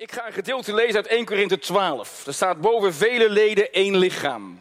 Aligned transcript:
Ik 0.00 0.12
ga 0.12 0.26
een 0.26 0.32
gedeelte 0.32 0.74
lezen 0.74 0.94
uit 0.94 1.06
1 1.06 1.24
Korinthe 1.24 1.58
12. 1.58 2.26
Er 2.26 2.34
staat 2.34 2.60
boven 2.60 2.94
vele 2.94 3.30
leden 3.30 3.72
één 3.72 3.96
lichaam. 3.96 4.60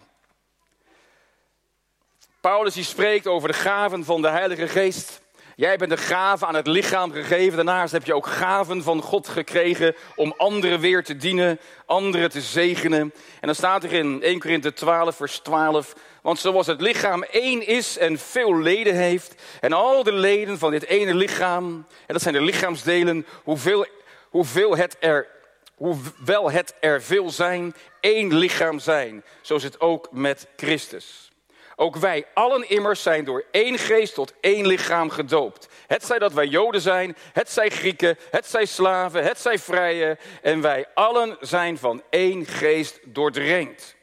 Paulus 2.42 2.73
die 2.73 2.83
spreekt 2.83 3.27
over 3.27 3.47
de 3.47 3.54
gaven 3.54 4.05
van 4.05 4.21
de 4.21 4.29
Heilige 4.29 4.67
Geest. 4.67 5.21
Jij 5.55 5.78
bent 5.78 5.89
de 5.89 5.97
gave 5.97 6.46
aan 6.46 6.55
het 6.55 6.67
lichaam 6.67 7.12
gegeven. 7.12 7.55
Daarnaast 7.55 7.91
heb 7.91 8.05
je 8.05 8.13
ook 8.13 8.28
gaven 8.28 8.83
van 8.83 9.02
God 9.02 9.28
gekregen 9.28 9.96
om 10.15 10.33
anderen 10.38 10.79
weer 10.79 11.04
te 11.04 11.17
dienen, 11.17 11.60
anderen 11.86 12.30
te 12.30 12.42
zegenen. 12.42 13.02
En 13.40 13.48
dan 13.48 13.56
staat 13.56 13.84
er 13.84 13.94
in 13.94 14.21
1 14.24 14.40
Korinthe 14.40 14.74
12, 14.74 15.16
vers 15.16 15.38
12. 15.40 15.94
Want 16.21 16.40
zoals 16.40 16.68
het 16.68 16.82
lichaam 16.82 17.24
één 17.24 17.68
is 17.68 17.98
en 17.98 18.18
veel 18.18 18.58
leden 18.58 18.96
heeft, 18.96 19.36
en 19.60 19.74
al 19.74 20.04
de 20.04 20.14
leden 20.14 20.58
van 20.58 20.71
dit 20.71 20.86
ene 20.86 21.14
lichaam, 21.14 21.66
en 22.06 22.14
dat 22.14 22.21
zijn 22.21 22.34
de 22.34 22.42
lichaamsdelen, 22.42 23.26
hoeveel 23.44 23.86
hoeveel 24.30 24.77
het 24.77 24.98
er, 25.00 25.27
hoewel 25.75 26.52
het 26.52 26.73
er 26.79 27.02
veel 27.02 27.29
zijn, 27.29 27.75
één 28.00 28.33
lichaam 28.33 28.79
zijn. 28.79 29.24
Zo 29.42 29.55
is 29.55 29.64
het 29.64 29.79
ook 29.79 30.07
met 30.11 30.47
Christus. 30.55 31.32
Ook 31.75 31.96
wij 31.96 32.25
allen 32.33 32.69
immers 32.69 33.02
zijn 33.02 33.23
door 33.23 33.45
één 33.52 33.78
geest 33.78 34.14
tot 34.14 34.33
één 34.42 34.67
lichaam 34.67 35.09
gedoopt. 35.09 35.67
Het 35.88 36.05
zij 36.05 36.19
dat 36.19 36.33
wij 36.33 36.45
Joden 36.45 36.81
zijn, 36.81 37.17
het 37.33 37.50
zij 37.50 37.69
Grieken, 37.69 38.17
het 38.31 38.45
zij 38.45 38.66
slaven, 38.66 39.23
het 39.23 39.39
zij 39.39 39.59
vrije. 39.59 40.17
En 40.41 40.61
wij 40.61 40.86
allen 40.94 41.38
zijn 41.39 41.77
van 41.77 42.03
één 42.09 42.45
geest 42.45 43.00
doordrenkt. 43.03 43.95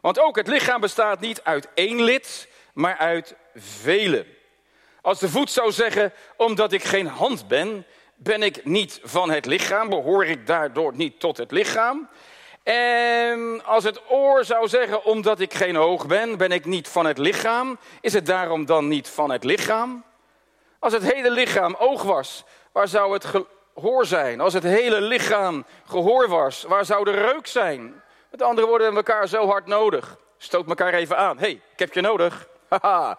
Want 0.00 0.18
ook 0.20 0.36
het 0.36 0.46
lichaam 0.46 0.80
bestaat 0.80 1.20
niet 1.20 1.42
uit 1.42 1.68
één 1.74 2.02
lid, 2.02 2.48
maar 2.74 2.96
uit 2.96 3.34
vele. 3.54 4.26
Als 5.00 5.18
de 5.18 5.28
voet 5.28 5.50
zou 5.50 5.72
zeggen, 5.72 6.12
omdat 6.36 6.72
ik 6.72 6.84
geen 6.84 7.06
hand 7.06 7.48
ben, 7.48 7.86
ben 8.16 8.42
ik 8.42 8.64
niet 8.64 9.00
van 9.02 9.30
het 9.30 9.46
lichaam, 9.46 9.88
behoor 9.88 10.24
ik 10.24 10.46
daardoor 10.46 10.92
niet 10.94 11.20
tot 11.20 11.36
het 11.36 11.50
lichaam. 11.50 12.08
En 12.62 13.64
als 13.64 13.84
het 13.84 14.00
oor 14.08 14.44
zou 14.44 14.68
zeggen, 14.68 15.04
omdat 15.04 15.40
ik 15.40 15.54
geen 15.54 15.76
oog 15.78 16.06
ben, 16.06 16.36
ben 16.36 16.52
ik 16.52 16.64
niet 16.64 16.88
van 16.88 17.06
het 17.06 17.18
lichaam, 17.18 17.78
is 18.00 18.12
het 18.12 18.26
daarom 18.26 18.64
dan 18.64 18.88
niet 18.88 19.08
van 19.08 19.30
het 19.30 19.44
lichaam? 19.44 20.04
Als 20.78 20.92
het 20.92 21.12
hele 21.12 21.30
lichaam 21.30 21.74
oog 21.78 22.02
was, 22.02 22.44
waar 22.72 22.88
zou 22.88 23.12
het 23.12 23.24
gehoor 23.74 24.06
zijn? 24.06 24.40
Als 24.40 24.52
het 24.52 24.62
hele 24.62 25.00
lichaam 25.00 25.64
gehoor 25.86 26.28
was, 26.28 26.62
waar 26.62 26.84
zou 26.84 27.04
de 27.04 27.10
reuk 27.10 27.46
zijn? 27.46 28.02
Met 28.30 28.42
andere 28.42 28.66
woorden, 28.66 28.90
we 28.90 28.96
elkaar 28.96 29.28
zo 29.28 29.46
hard 29.46 29.66
nodig. 29.66 30.18
Stoot 30.38 30.68
elkaar 30.68 30.94
even 30.94 31.16
aan. 31.16 31.38
hey, 31.38 31.50
ik 31.72 31.78
heb 31.78 31.92
je 31.92 32.00
nodig. 32.00 32.48
Haha. 32.68 33.18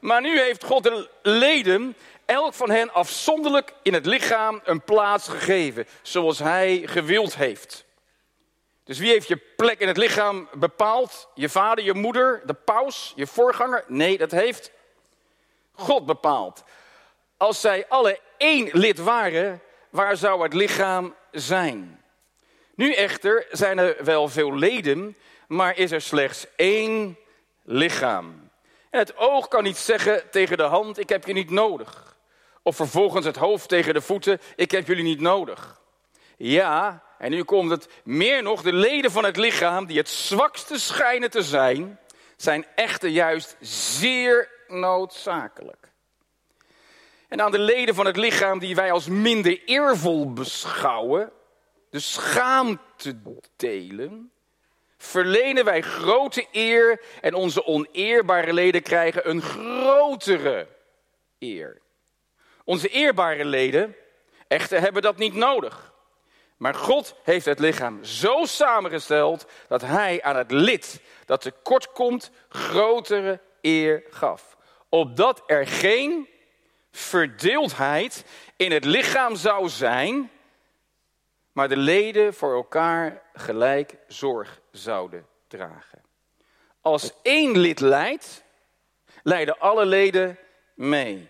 Maar 0.00 0.20
nu 0.20 0.40
heeft 0.40 0.64
God 0.64 0.82
de 0.82 1.08
leden 1.22 1.96
elk 2.28 2.54
van 2.54 2.70
hen 2.70 2.92
afzonderlijk 2.92 3.72
in 3.82 3.94
het 3.94 4.06
lichaam 4.06 4.60
een 4.64 4.80
plaats 4.80 5.28
gegeven, 5.28 5.86
zoals 6.02 6.38
hij 6.38 6.82
gewild 6.86 7.36
heeft. 7.36 7.84
Dus 8.84 8.98
wie 8.98 9.10
heeft 9.10 9.28
je 9.28 9.36
plek 9.56 9.80
in 9.80 9.88
het 9.88 9.96
lichaam 9.96 10.48
bepaald? 10.52 11.28
Je 11.34 11.48
vader, 11.48 11.84
je 11.84 11.94
moeder, 11.94 12.42
de 12.44 12.54
paus, 12.54 13.12
je 13.16 13.26
voorganger? 13.26 13.84
Nee, 13.86 14.18
dat 14.18 14.30
heeft 14.30 14.70
God 15.72 16.06
bepaald. 16.06 16.64
Als 17.36 17.60
zij 17.60 17.86
alle 17.88 18.20
één 18.36 18.68
lid 18.72 18.98
waren, 18.98 19.62
waar 19.90 20.16
zou 20.16 20.42
het 20.42 20.54
lichaam 20.54 21.14
zijn? 21.30 22.02
Nu 22.74 22.92
echter 22.92 23.46
zijn 23.50 23.78
er 23.78 24.04
wel 24.04 24.28
veel 24.28 24.54
leden, 24.54 25.16
maar 25.46 25.76
is 25.76 25.90
er 25.90 26.00
slechts 26.00 26.46
één 26.56 27.18
lichaam. 27.62 28.50
En 28.90 28.98
het 28.98 29.16
oog 29.16 29.48
kan 29.48 29.62
niet 29.62 29.78
zeggen 29.78 30.30
tegen 30.30 30.56
de 30.56 30.62
hand: 30.62 30.98
Ik 30.98 31.08
heb 31.08 31.26
je 31.26 31.32
niet 31.32 31.50
nodig. 31.50 32.16
Of 32.68 32.76
vervolgens 32.76 33.26
het 33.26 33.36
hoofd 33.36 33.68
tegen 33.68 33.94
de 33.94 34.00
voeten, 34.00 34.40
ik 34.56 34.70
heb 34.70 34.86
jullie 34.86 35.04
niet 35.04 35.20
nodig. 35.20 35.80
Ja, 36.36 37.02
en 37.18 37.30
nu 37.30 37.42
komt 37.42 37.70
het 37.70 37.88
meer 38.04 38.42
nog, 38.42 38.62
de 38.62 38.72
leden 38.72 39.10
van 39.10 39.24
het 39.24 39.36
lichaam, 39.36 39.86
die 39.86 39.98
het 39.98 40.08
zwakste 40.08 40.78
schijnen 40.78 41.30
te 41.30 41.42
zijn, 41.42 41.98
zijn 42.36 42.66
echter 42.74 43.08
juist 43.08 43.56
zeer 43.60 44.50
noodzakelijk. 44.66 45.92
En 47.28 47.40
aan 47.40 47.50
de 47.50 47.58
leden 47.58 47.94
van 47.94 48.06
het 48.06 48.16
lichaam 48.16 48.58
die 48.58 48.74
wij 48.74 48.92
als 48.92 49.06
minder 49.06 49.62
eervol 49.64 50.32
beschouwen, 50.32 51.32
de 51.90 52.00
schaamte 52.00 53.16
delen, 53.56 54.32
verlenen 54.98 55.64
wij 55.64 55.80
grote 55.80 56.46
eer 56.52 57.00
en 57.20 57.34
onze 57.34 57.64
oneerbare 57.64 58.52
leden 58.52 58.82
krijgen 58.82 59.28
een 59.30 59.42
grotere 59.42 60.68
eer. 61.38 61.86
Onze 62.68 62.88
eerbare 62.88 63.44
leden 63.44 63.96
echter 64.48 64.80
hebben 64.80 65.02
dat 65.02 65.16
niet 65.16 65.34
nodig. 65.34 65.92
Maar 66.56 66.74
God 66.74 67.14
heeft 67.22 67.44
het 67.44 67.58
lichaam 67.58 68.04
zo 68.04 68.44
samengesteld 68.44 69.46
dat 69.68 69.80
hij 69.80 70.22
aan 70.22 70.36
het 70.36 70.50
lid 70.50 71.00
dat 71.24 71.40
tekort 71.40 71.92
komt 71.92 72.30
grotere 72.48 73.40
eer 73.60 74.02
gaf. 74.10 74.56
Opdat 74.88 75.42
er 75.46 75.66
geen 75.66 76.28
verdeeldheid 76.92 78.24
in 78.56 78.72
het 78.72 78.84
lichaam 78.84 79.36
zou 79.36 79.68
zijn, 79.68 80.30
maar 81.52 81.68
de 81.68 81.76
leden 81.76 82.34
voor 82.34 82.54
elkaar 82.54 83.22
gelijk 83.34 83.96
zorg 84.06 84.60
zouden 84.70 85.26
dragen. 85.46 86.02
Als 86.80 87.12
één 87.22 87.58
lid 87.58 87.80
lijdt, 87.80 88.44
lijden 89.22 89.58
alle 89.58 89.86
leden 89.86 90.38
mee. 90.74 91.28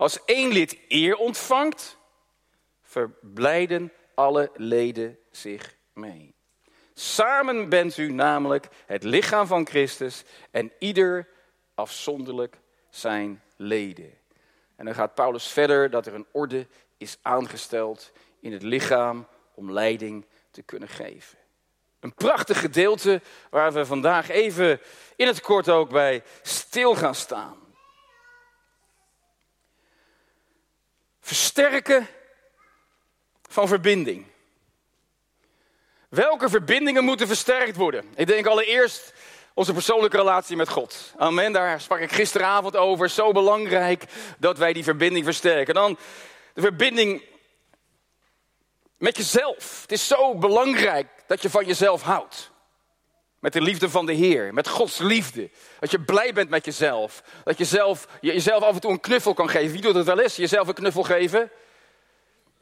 Als 0.00 0.24
één 0.24 0.52
lid 0.52 0.78
eer 0.88 1.16
ontvangt, 1.16 1.96
verblijden 2.82 3.92
alle 4.14 4.50
leden 4.54 5.18
zich 5.30 5.76
mee. 5.92 6.34
Samen 6.94 7.68
bent 7.68 7.96
u 7.96 8.12
namelijk 8.12 8.68
het 8.86 9.02
lichaam 9.02 9.46
van 9.46 9.66
Christus 9.66 10.24
en 10.50 10.72
ieder 10.78 11.28
afzonderlijk 11.74 12.56
zijn 12.90 13.42
leden. 13.56 14.18
En 14.76 14.84
dan 14.84 14.94
gaat 14.94 15.14
Paulus 15.14 15.46
verder 15.46 15.90
dat 15.90 16.06
er 16.06 16.14
een 16.14 16.26
orde 16.30 16.66
is 16.96 17.18
aangesteld 17.22 18.12
in 18.40 18.52
het 18.52 18.62
lichaam 18.62 19.26
om 19.54 19.72
leiding 19.72 20.26
te 20.50 20.62
kunnen 20.62 20.88
geven. 20.88 21.38
Een 22.00 22.14
prachtig 22.14 22.60
gedeelte 22.60 23.22
waar 23.50 23.72
we 23.72 23.86
vandaag 23.86 24.28
even 24.28 24.80
in 25.16 25.26
het 25.26 25.40
kort 25.40 25.68
ook 25.68 25.90
bij 25.90 26.22
stil 26.42 26.94
gaan 26.94 27.14
staan. 27.14 27.68
Versterken 31.30 32.06
van 33.48 33.68
verbinding. 33.68 34.26
Welke 36.08 36.48
verbindingen 36.48 37.04
moeten 37.04 37.26
versterkt 37.26 37.76
worden? 37.76 38.04
Ik 38.14 38.26
denk 38.26 38.46
allereerst 38.46 39.12
onze 39.54 39.72
persoonlijke 39.72 40.16
relatie 40.16 40.56
met 40.56 40.68
God. 40.68 41.12
Amen, 41.16 41.52
daar 41.52 41.80
sprak 41.80 41.98
ik 41.98 42.12
gisteravond 42.12 42.76
over. 42.76 43.08
Zo 43.08 43.32
belangrijk 43.32 44.04
dat 44.38 44.58
wij 44.58 44.72
die 44.72 44.84
verbinding 44.84 45.24
versterken. 45.24 45.74
Dan 45.74 45.98
de 46.54 46.60
verbinding 46.60 47.22
met 48.96 49.16
jezelf. 49.16 49.80
Het 49.82 49.92
is 49.92 50.06
zo 50.06 50.34
belangrijk 50.34 51.08
dat 51.26 51.42
je 51.42 51.50
van 51.50 51.66
jezelf 51.66 52.02
houdt. 52.02 52.49
Met 53.40 53.52
de 53.52 53.60
liefde 53.60 53.90
van 53.90 54.06
de 54.06 54.12
Heer, 54.12 54.54
met 54.54 54.68
Gods 54.68 54.98
liefde. 54.98 55.50
Dat 55.78 55.90
je 55.90 56.00
blij 56.00 56.32
bent 56.32 56.50
met 56.50 56.64
jezelf. 56.64 57.22
Dat 57.44 57.58
je 57.58 57.64
zelf, 57.64 58.06
jezelf 58.20 58.62
af 58.62 58.74
en 58.74 58.80
toe 58.80 58.90
een 58.90 59.00
knuffel 59.00 59.34
kan 59.34 59.48
geven. 59.48 59.72
Wie 59.72 59.80
doet 59.80 59.94
het 59.94 60.06
wel 60.06 60.20
eens? 60.20 60.36
Jezelf 60.36 60.68
een 60.68 60.74
knuffel 60.74 61.02
geven? 61.02 61.50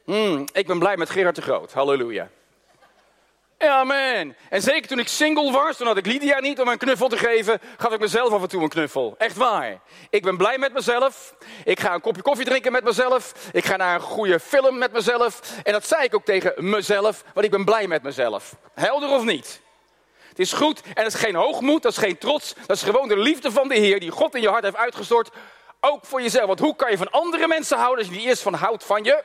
Hmm, 0.05 0.45
ik 0.53 0.67
ben 0.67 0.79
blij 0.79 0.97
met 0.97 1.09
Gerard 1.09 1.35
de 1.35 1.41
Groot. 1.41 1.73
Halleluja. 1.73 2.29
Amen. 3.57 4.35
En 4.49 4.61
zeker 4.61 4.87
toen 4.87 4.99
ik 4.99 5.07
single 5.07 5.51
was, 5.51 5.77
toen 5.77 5.87
had 5.87 5.97
ik 5.97 6.05
Lydia 6.05 6.39
niet 6.39 6.61
om 6.61 6.67
een 6.67 6.77
knuffel 6.77 7.07
te 7.07 7.17
geven, 7.17 7.59
gaf 7.77 7.93
ik 7.93 7.99
mezelf 7.99 8.33
af 8.33 8.41
en 8.41 8.47
toe 8.49 8.63
een 8.63 8.69
knuffel. 8.69 9.15
Echt 9.17 9.35
waar. 9.35 9.79
Ik 10.09 10.23
ben 10.23 10.37
blij 10.37 10.57
met 10.57 10.73
mezelf. 10.73 11.35
Ik 11.63 11.79
ga 11.79 11.93
een 11.93 12.01
kopje 12.01 12.21
koffie 12.21 12.45
drinken 12.45 12.71
met 12.71 12.83
mezelf. 12.83 13.33
Ik 13.51 13.65
ga 13.65 13.75
naar 13.75 13.95
een 13.95 14.01
goede 14.01 14.39
film 14.39 14.77
met 14.77 14.91
mezelf. 14.91 15.41
En 15.63 15.71
dat 15.73 15.87
zei 15.87 16.03
ik 16.03 16.15
ook 16.15 16.25
tegen 16.25 16.69
mezelf, 16.69 17.23
want 17.33 17.45
ik 17.45 17.51
ben 17.51 17.65
blij 17.65 17.87
met 17.87 18.03
mezelf. 18.03 18.55
Helder 18.73 19.09
of 19.09 19.23
niet? 19.23 19.61
Het 20.39 20.47
is 20.47 20.53
goed 20.53 20.81
en 20.81 21.03
dat 21.03 21.13
is 21.13 21.19
geen 21.19 21.35
hoogmoed, 21.35 21.81
dat 21.81 21.91
is 21.91 21.97
geen 21.97 22.17
trots. 22.17 22.53
Dat 22.65 22.75
is 22.75 22.83
gewoon 22.83 23.07
de 23.07 23.17
liefde 23.17 23.51
van 23.51 23.67
de 23.67 23.75
Heer 23.75 23.99
die 23.99 24.11
God 24.11 24.35
in 24.35 24.41
je 24.41 24.49
hart 24.49 24.63
heeft 24.63 24.75
uitgestort. 24.75 25.29
Ook 25.79 26.05
voor 26.05 26.21
jezelf. 26.21 26.45
Want 26.45 26.59
hoe 26.59 26.75
kan 26.75 26.91
je 26.91 26.97
van 26.97 27.11
andere 27.11 27.47
mensen 27.47 27.77
houden 27.77 27.97
als 27.97 28.13
je 28.13 28.19
niet 28.19 28.29
eerst 28.29 28.41
van 28.41 28.53
houdt 28.53 28.83
van 28.83 29.03
je? 29.03 29.23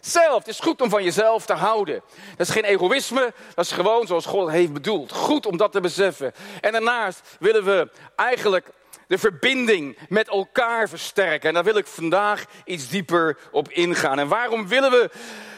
Zelf. 0.00 0.38
Het 0.38 0.48
is 0.48 0.60
goed 0.60 0.80
om 0.80 0.90
van 0.90 1.04
jezelf 1.04 1.46
te 1.46 1.52
houden. 1.52 2.02
Dat 2.36 2.46
is 2.46 2.52
geen 2.52 2.64
egoïsme, 2.64 3.32
dat 3.54 3.64
is 3.64 3.72
gewoon 3.72 4.06
zoals 4.06 4.26
God 4.26 4.50
heeft 4.50 4.72
bedoeld. 4.72 5.12
Goed 5.12 5.46
om 5.46 5.56
dat 5.56 5.72
te 5.72 5.80
beseffen. 5.80 6.32
En 6.60 6.72
daarnaast 6.72 7.20
willen 7.40 7.64
we 7.64 7.90
eigenlijk 8.16 8.66
de 9.06 9.18
verbinding 9.18 9.98
met 10.08 10.28
elkaar 10.28 10.88
versterken. 10.88 11.48
En 11.48 11.54
daar 11.54 11.64
wil 11.64 11.76
ik 11.76 11.86
vandaag 11.86 12.44
iets 12.64 12.88
dieper 12.88 13.38
op 13.50 13.68
ingaan. 13.68 14.18
En 14.18 14.28
waarom 14.28 14.68
willen 14.68 14.90
we, 14.90 15.10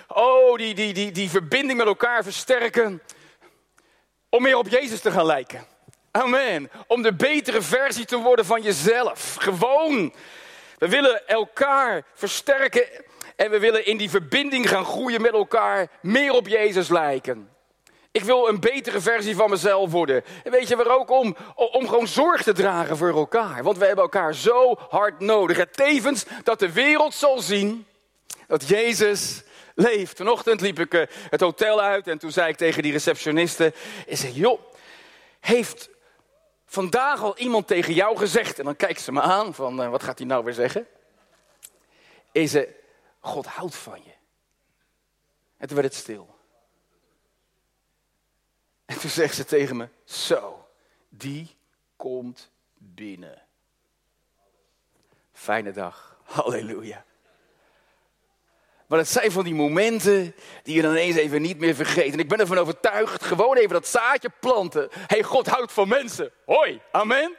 oh, 0.09 0.57
die, 0.57 0.75
die, 0.75 0.93
die, 0.93 1.11
die 1.11 1.31
verbinding 1.31 1.79
met 1.79 1.87
elkaar 1.87 2.23
versterken? 2.23 3.03
Om 4.31 4.43
meer 4.43 4.57
op 4.57 4.69
Jezus 4.69 5.01
te 5.01 5.11
gaan 5.11 5.27
lijken. 5.27 5.65
Amen. 6.11 6.71
Om 6.87 7.03
de 7.03 7.15
betere 7.15 7.63
versie 7.63 8.05
te 8.05 8.17
worden 8.17 8.45
van 8.45 8.63
jezelf. 8.63 9.37
Gewoon. 9.39 10.15
We 10.79 10.89
willen 10.89 11.29
elkaar 11.29 12.03
versterken 12.15 12.89
En 13.37 13.51
we 13.51 13.59
willen 13.59 13.87
in 13.87 13.97
die 13.97 14.11
verbinding 14.11 14.69
gaan 14.69 14.85
groeien 14.85 15.21
met 15.21 15.33
elkaar, 15.33 15.89
meer 16.03 16.33
op 16.33 16.49
Jezus 16.49 16.89
lijken. 16.89 17.49
Ik 18.13 18.23
wil 18.23 18.49
een 18.49 18.61
betere 18.61 19.01
versie 19.01 19.37
van 19.37 19.51
mezelf 19.51 19.91
worden. 19.91 20.25
En 20.45 20.51
weet 20.51 20.69
je 20.69 20.77
waar 20.77 20.99
ook 20.99 21.11
om? 21.11 21.37
Om 21.55 21.89
gewoon 21.89 22.09
zorg 22.09 22.43
te 22.43 22.53
dragen 22.53 22.97
voor 22.97 23.17
elkaar. 23.17 23.63
Want 23.63 23.79
we 23.79 23.85
hebben 23.85 24.05
elkaar 24.05 24.35
zo 24.35 24.77
hard 24.89 25.21
nodig. 25.21 25.59
En 25.59 25.71
tevens 25.73 26.25
dat 26.43 26.59
de 26.59 26.73
wereld 26.73 27.15
zal 27.15 27.39
zien 27.39 27.87
dat 28.47 28.69
Jezus 28.69 29.43
leeft. 29.81 30.17
Vanochtend 30.17 30.61
liep 30.61 30.79
ik 30.79 30.95
eh, 30.95 31.07
het 31.31 31.41
hotel 31.41 31.81
uit 31.81 32.09
en 32.09 32.19
toen 32.19 32.33
zei 32.33 32.49
ik 32.49 32.57
tegen 32.57 32.83
die 32.83 32.93
receptioniste: 32.93 33.75
ik 34.07 34.17
zeg, 34.17 34.35
joh, 34.35 34.61
heeft 35.41 35.91
vandaag 36.67 37.23
al 37.23 37.39
iemand 37.39 37.67
tegen 37.67 37.95
jou 37.95 38.17
gezegd? 38.17 38.59
En 38.59 38.65
dan 38.65 38.77
kijkt 38.77 39.01
ze 39.01 39.13
me 39.13 39.21
aan 39.21 39.55
van, 39.55 39.83
uh, 39.83 39.91
wat 39.91 40.03
gaat 40.03 40.19
hij 40.19 40.27
nou 40.27 40.45
weer 40.45 40.55
zeggen? 40.55 40.87
Is 42.33 42.51
ze, 42.51 42.75
God 43.21 43.47
houdt 43.47 43.77
van 43.77 44.03
je. 44.05 44.13
En 45.57 45.67
toen 45.67 45.77
werd 45.77 45.89
het 45.89 46.03
stil. 46.03 46.39
En 48.85 48.99
toen 48.99 49.11
zegt 49.11 49.35
ze 49.35 49.45
tegen 49.45 49.77
me, 49.77 49.89
zo, 50.05 50.69
die 51.09 51.57
komt 51.97 52.51
binnen. 52.75 53.43
Fijne 55.33 55.73
dag. 55.73 56.19
Halleluja. 56.23 57.05
Maar 58.91 58.99
het 58.99 59.09
zijn 59.09 59.33
van 59.33 59.45
die 59.45 59.55
momenten 59.55 60.35
die 60.63 60.75
je 60.75 60.83
dan 60.83 60.91
ineens 60.91 61.17
even 61.17 61.43
niet 61.43 61.59
meer 61.59 61.75
vergeet. 61.75 62.13
En 62.13 62.19
ik 62.19 62.29
ben 62.29 62.41
ervan 62.41 62.59
overtuigd, 62.59 63.25
gewoon 63.25 63.57
even 63.57 63.73
dat 63.73 63.87
zaadje 63.87 64.31
planten. 64.41 64.89
Hey, 65.07 65.23
God 65.23 65.47
houdt 65.47 65.73
van 65.73 65.89
mensen. 65.89 66.31
Hoi, 66.47 66.81
amen. 66.91 67.37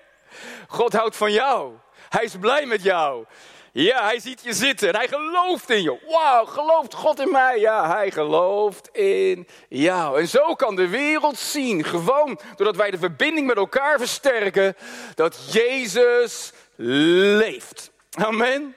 God 0.67 0.93
houdt 0.93 1.15
van 1.15 1.31
jou. 1.31 1.73
Hij 2.09 2.23
is 2.23 2.35
blij 2.39 2.65
met 2.65 2.83
jou. 2.83 3.25
Ja, 3.71 4.03
hij 4.03 4.19
ziet 4.19 4.41
je 4.43 4.53
zitten 4.53 4.87
en 4.87 4.95
hij 4.95 5.07
gelooft 5.07 5.69
in 5.69 5.81
je. 5.81 5.97
Wauw, 6.07 6.45
gelooft 6.45 6.93
God 6.93 7.19
in 7.19 7.31
mij? 7.31 7.59
Ja, 7.59 7.95
hij 7.95 8.11
gelooft 8.11 8.89
in 8.91 9.47
jou. 9.69 10.19
En 10.19 10.27
zo 10.27 10.55
kan 10.55 10.75
de 10.75 10.87
wereld 10.87 11.37
zien, 11.37 11.83
gewoon 11.83 12.39
doordat 12.55 12.75
wij 12.75 12.91
de 12.91 12.97
verbinding 12.97 13.47
met 13.47 13.57
elkaar 13.57 13.97
versterken, 13.97 14.75
dat 15.15 15.53
Jezus 15.53 16.53
leeft. 16.75 17.91
Amen. 18.11 18.75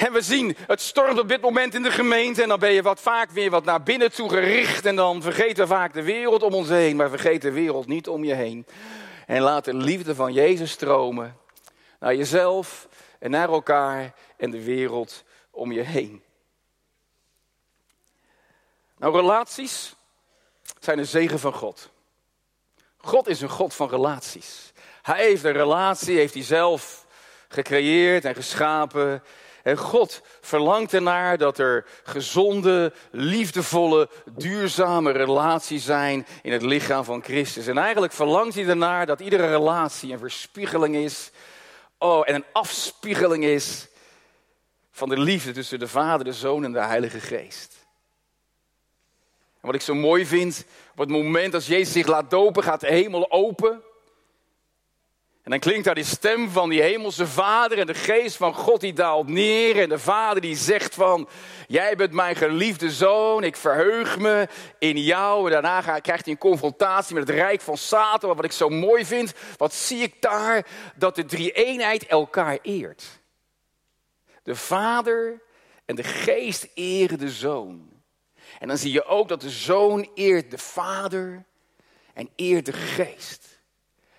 En 0.00 0.12
we 0.12 0.20
zien, 0.20 0.56
het 0.66 0.80
stormt 0.80 1.18
op 1.18 1.28
dit 1.28 1.40
moment 1.40 1.74
in 1.74 1.82
de 1.82 1.90
gemeente. 1.90 2.42
En 2.42 2.48
dan 2.48 2.58
ben 2.58 2.72
je 2.72 2.82
wat 2.82 3.00
vaak 3.00 3.30
weer 3.30 3.50
wat 3.50 3.64
naar 3.64 3.82
binnen 3.82 4.12
toe 4.12 4.28
gericht. 4.28 4.86
En 4.86 4.96
dan 4.96 5.22
vergeten 5.22 5.62
we 5.62 5.74
vaak 5.74 5.92
de 5.92 6.02
wereld 6.02 6.42
om 6.42 6.54
ons 6.54 6.68
heen. 6.68 6.96
Maar 6.96 7.08
vergeet 7.08 7.42
de 7.42 7.50
wereld 7.50 7.86
niet 7.86 8.08
om 8.08 8.24
je 8.24 8.34
heen. 8.34 8.66
En 9.26 9.42
laat 9.42 9.64
de 9.64 9.74
liefde 9.74 10.14
van 10.14 10.32
Jezus 10.32 10.70
stromen. 10.70 11.36
Naar 11.98 12.14
jezelf 12.14 12.88
en 13.18 13.30
naar 13.30 13.48
elkaar 13.48 14.14
en 14.36 14.50
de 14.50 14.64
wereld 14.64 15.24
om 15.50 15.72
je 15.72 15.82
heen. 15.82 16.22
Nou, 18.96 19.16
relaties 19.16 19.94
zijn 20.78 20.98
een 20.98 21.06
zegen 21.06 21.38
van 21.38 21.52
God. 21.52 21.90
God 22.96 23.26
is 23.26 23.40
een 23.40 23.48
God 23.48 23.74
van 23.74 23.88
relaties. 23.88 24.72
Hij 25.02 25.24
heeft 25.24 25.44
een 25.44 25.52
relatie, 25.52 26.16
heeft 26.16 26.34
hij 26.34 26.42
zelf 26.42 27.06
gecreëerd 27.48 28.24
en 28.24 28.34
geschapen. 28.34 29.22
En 29.62 29.76
God 29.76 30.20
verlangt 30.40 30.92
ernaar 30.92 31.38
dat 31.38 31.58
er 31.58 31.86
gezonde, 32.02 32.92
liefdevolle, 33.10 34.08
duurzame 34.36 35.10
relaties 35.10 35.84
zijn 35.84 36.26
in 36.42 36.52
het 36.52 36.62
lichaam 36.62 37.04
van 37.04 37.22
Christus. 37.22 37.66
En 37.66 37.78
eigenlijk 37.78 38.12
verlangt 38.12 38.54
hij 38.54 38.66
ernaar 38.66 39.06
dat 39.06 39.20
iedere 39.20 39.46
relatie 39.46 40.12
een 40.12 40.18
verspiegeling 40.18 40.96
is. 40.96 41.30
Oh, 41.98 42.28
en 42.28 42.34
een 42.34 42.44
afspiegeling 42.52 43.44
is 43.44 43.88
van 44.90 45.08
de 45.08 45.18
liefde 45.18 45.52
tussen 45.52 45.78
de 45.78 45.88
Vader, 45.88 46.24
de 46.24 46.32
Zoon 46.32 46.64
en 46.64 46.72
de 46.72 46.80
Heilige 46.80 47.20
Geest. 47.20 47.78
En 49.60 49.66
wat 49.66 49.74
ik 49.74 49.80
zo 49.80 49.94
mooi 49.94 50.26
vind, 50.26 50.64
op 50.92 50.98
het 50.98 51.08
moment 51.08 51.54
als 51.54 51.66
Jezus 51.66 51.92
zich 51.92 52.06
laat 52.06 52.30
dopen, 52.30 52.62
gaat 52.62 52.80
de 52.80 52.86
hemel 52.86 53.30
open. 53.30 53.82
En 55.42 55.50
dan 55.50 55.58
klinkt 55.58 55.84
daar 55.84 55.94
die 55.94 56.04
stem 56.04 56.50
van 56.50 56.68
die 56.68 56.82
hemelse 56.82 57.26
vader 57.26 57.78
en 57.78 57.86
de 57.86 57.94
geest 57.94 58.36
van 58.36 58.54
God 58.54 58.80
die 58.80 58.92
daalt 58.92 59.28
neer. 59.28 59.80
En 59.80 59.88
de 59.88 59.98
vader 59.98 60.42
die 60.42 60.56
zegt 60.56 60.94
van, 60.94 61.28
jij 61.68 61.96
bent 61.96 62.12
mijn 62.12 62.36
geliefde 62.36 62.90
zoon, 62.90 63.44
ik 63.44 63.56
verheug 63.56 64.18
me 64.18 64.48
in 64.78 65.02
jou. 65.02 65.44
En 65.44 65.62
daarna 65.62 66.00
krijgt 66.00 66.24
hij 66.24 66.32
een 66.32 66.38
confrontatie 66.38 67.14
met 67.14 67.28
het 67.28 67.36
rijk 67.36 67.60
van 67.60 67.76
Satan. 67.76 68.36
Wat 68.36 68.44
ik 68.44 68.52
zo 68.52 68.68
mooi 68.68 69.04
vind, 69.04 69.32
wat 69.56 69.74
zie 69.74 70.02
ik 70.02 70.14
daar? 70.20 70.66
Dat 70.96 71.14
de 71.14 71.24
drie-eenheid 71.24 72.06
elkaar 72.06 72.58
eert. 72.62 73.20
De 74.42 74.56
vader 74.56 75.42
en 75.84 75.94
de 75.94 76.04
geest 76.04 76.68
eren 76.74 77.18
de 77.18 77.30
zoon. 77.30 77.88
En 78.58 78.68
dan 78.68 78.78
zie 78.78 78.92
je 78.92 79.04
ook 79.04 79.28
dat 79.28 79.40
de 79.40 79.50
zoon 79.50 80.10
eert 80.14 80.50
de 80.50 80.58
vader 80.58 81.44
en 82.14 82.28
eert 82.36 82.66
de 82.66 82.72
geest 82.72 83.49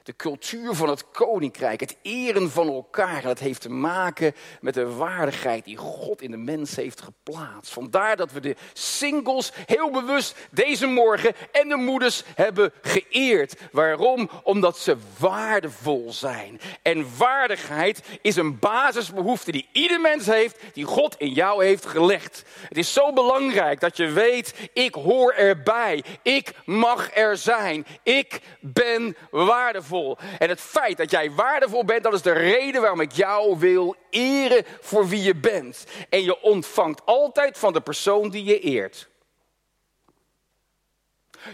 de 0.03 0.15
cultuur 0.15 0.73
van 0.73 0.89
het 0.89 1.11
koninkrijk, 1.11 1.79
het 1.79 1.97
eren 2.01 2.51
van 2.51 2.67
elkaar. 2.67 3.21
dat 3.21 3.39
heeft 3.39 3.61
te 3.61 3.69
maken 3.69 4.35
met 4.61 4.73
de 4.73 4.93
waardigheid 4.93 5.65
die 5.65 5.77
God 5.77 6.21
in 6.21 6.31
de 6.31 6.37
mens 6.37 6.75
heeft 6.75 7.01
geplaatst. 7.01 7.73
Vandaar 7.73 8.15
dat 8.15 8.31
we 8.31 8.39
de 8.39 8.55
singles 8.73 9.51
heel 9.65 9.91
bewust 9.91 10.35
deze 10.51 10.87
morgen 10.87 11.33
en 11.51 11.69
de 11.69 11.75
moeders 11.75 12.23
hebben 12.35 12.73
geëerd. 12.81 13.55
Waarom? 13.71 14.29
Omdat 14.43 14.77
ze 14.77 14.97
waardevol 15.17 16.11
zijn. 16.11 16.59
En 16.81 17.17
waardigheid 17.17 18.01
is 18.21 18.35
een 18.35 18.59
basisbehoefte 18.59 19.51
die 19.51 19.67
ieder 19.71 20.01
mens 20.01 20.25
heeft, 20.25 20.59
die 20.73 20.85
God 20.85 21.15
in 21.17 21.33
jou 21.33 21.65
heeft 21.65 21.85
gelegd. 21.85 22.43
Het 22.67 22.77
is 22.77 22.93
zo 22.93 23.13
belangrijk 23.13 23.79
dat 23.79 23.97
je 23.97 24.07
weet, 24.07 24.69
ik 24.73 24.93
hoor 24.93 25.31
erbij. 25.31 26.03
Ik 26.21 26.53
mag 26.65 27.15
er 27.15 27.37
zijn. 27.37 27.85
Ik 28.03 28.39
ben 28.59 29.15
waardevol. 29.29 29.90
En 30.37 30.49
het 30.49 30.61
feit 30.61 30.97
dat 30.97 31.11
jij 31.11 31.31
waardevol 31.31 31.85
bent, 31.85 32.03
dat 32.03 32.13
is 32.13 32.21
de 32.21 32.31
reden 32.31 32.81
waarom 32.81 33.01
ik 33.01 33.11
jou 33.11 33.59
wil 33.59 33.95
eren 34.09 34.65
voor 34.81 35.07
wie 35.07 35.23
je 35.23 35.35
bent. 35.35 35.85
En 36.09 36.23
je 36.23 36.41
ontvangt 36.41 37.05
altijd 37.05 37.57
van 37.57 37.73
de 37.73 37.81
persoon 37.81 38.29
die 38.29 38.43
je 38.43 38.59
eert. 38.59 39.09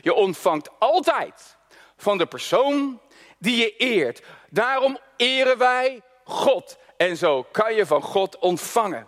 Je 0.01 0.13
ontvangt 0.13 0.69
altijd 0.80 1.57
van 1.98 2.18
de 2.18 2.25
persoon 2.25 3.01
die 3.39 3.57
je 3.57 3.75
eert. 3.75 4.22
Daarom 4.50 4.98
eren 5.18 5.57
wij 5.57 6.01
God. 6.24 6.78
En 6.98 7.18
zo 7.18 7.44
kan 7.51 7.74
je 7.74 7.86
van 7.86 8.01
God 8.01 8.38
ontvangen. 8.38 9.07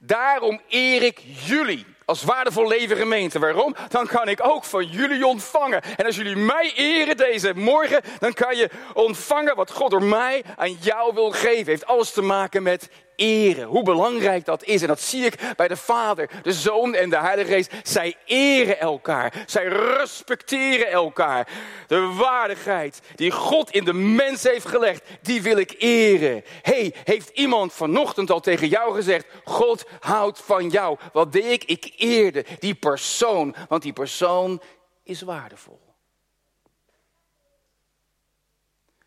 Daarom 0.00 0.60
eer 0.68 1.02
ik 1.02 1.18
jullie 1.24 1.86
als 2.12 2.24
waardevol 2.24 2.68
leven 2.68 2.96
gemeente. 2.96 3.38
Waarom? 3.38 3.74
Dan 3.88 4.06
kan 4.06 4.28
ik 4.28 4.46
ook 4.46 4.64
van 4.64 4.86
jullie 4.86 5.26
ontvangen. 5.26 5.82
En 5.96 6.06
als 6.06 6.16
jullie 6.16 6.36
mij 6.36 6.72
eren 6.76 7.16
deze 7.16 7.52
morgen, 7.54 8.00
dan 8.18 8.32
kan 8.32 8.56
je 8.56 8.70
ontvangen 8.94 9.56
wat 9.56 9.70
God 9.70 9.90
door 9.90 10.02
mij 10.02 10.42
aan 10.56 10.72
jou 10.80 11.14
wil 11.14 11.30
geven. 11.30 11.66
Heeft 11.66 11.86
alles 11.86 12.12
te 12.12 12.22
maken 12.22 12.62
met 12.62 12.88
eren. 13.22 13.66
Hoe 13.66 13.82
belangrijk 13.82 14.44
dat 14.44 14.64
is. 14.64 14.82
En 14.82 14.88
dat 14.88 15.00
zie 15.00 15.24
ik 15.24 15.54
bij 15.56 15.68
de 15.68 15.76
Vader, 15.76 16.30
de 16.42 16.52
Zoon 16.52 16.94
en 16.94 17.10
de 17.10 17.18
Heilige 17.18 17.52
Geest. 17.52 17.72
Zij 17.82 18.16
eren 18.24 18.78
elkaar. 18.78 19.44
Zij 19.46 19.66
respecteren 19.66 20.90
elkaar. 20.90 21.48
De 21.86 22.00
waardigheid 22.00 23.00
die 23.14 23.30
God 23.30 23.70
in 23.70 23.84
de 23.84 23.92
mens 23.92 24.42
heeft 24.42 24.66
gelegd, 24.66 25.04
die 25.22 25.42
wil 25.42 25.56
ik 25.56 25.74
eren. 25.78 26.42
hey, 26.62 26.94
heeft 27.04 27.28
iemand 27.28 27.72
vanochtend 27.72 28.30
al 28.30 28.40
tegen 28.40 28.68
jou 28.68 28.94
gezegd: 28.94 29.26
God 29.44 29.84
houdt 30.00 30.38
van 30.38 30.68
jou? 30.68 30.98
Wat 31.12 31.32
deed 31.32 31.52
ik? 31.52 31.64
Ik 31.64 31.94
eerde 31.96 32.44
die 32.58 32.74
persoon, 32.74 33.54
want 33.68 33.82
die 33.82 33.92
persoon 33.92 34.62
is 35.02 35.22
waardevol. 35.22 35.80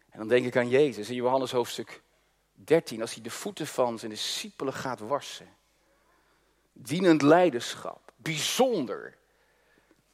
En 0.09 0.19
dan 0.19 0.27
denk 0.27 0.45
ik 0.45 0.55
aan 0.55 0.69
Jezus 0.69 1.09
in 1.09 1.15
Johannes 1.15 1.51
hoofdstuk 1.51 2.01
13, 2.55 3.01
als 3.01 3.13
hij 3.13 3.23
de 3.23 3.29
voeten 3.29 3.67
van 3.67 3.99
zijn 3.99 4.11
discipelen 4.11 4.73
gaat 4.73 4.99
wassen. 4.99 5.49
Dienend 6.73 7.21
leiderschap, 7.21 8.11
bijzonder. 8.15 9.17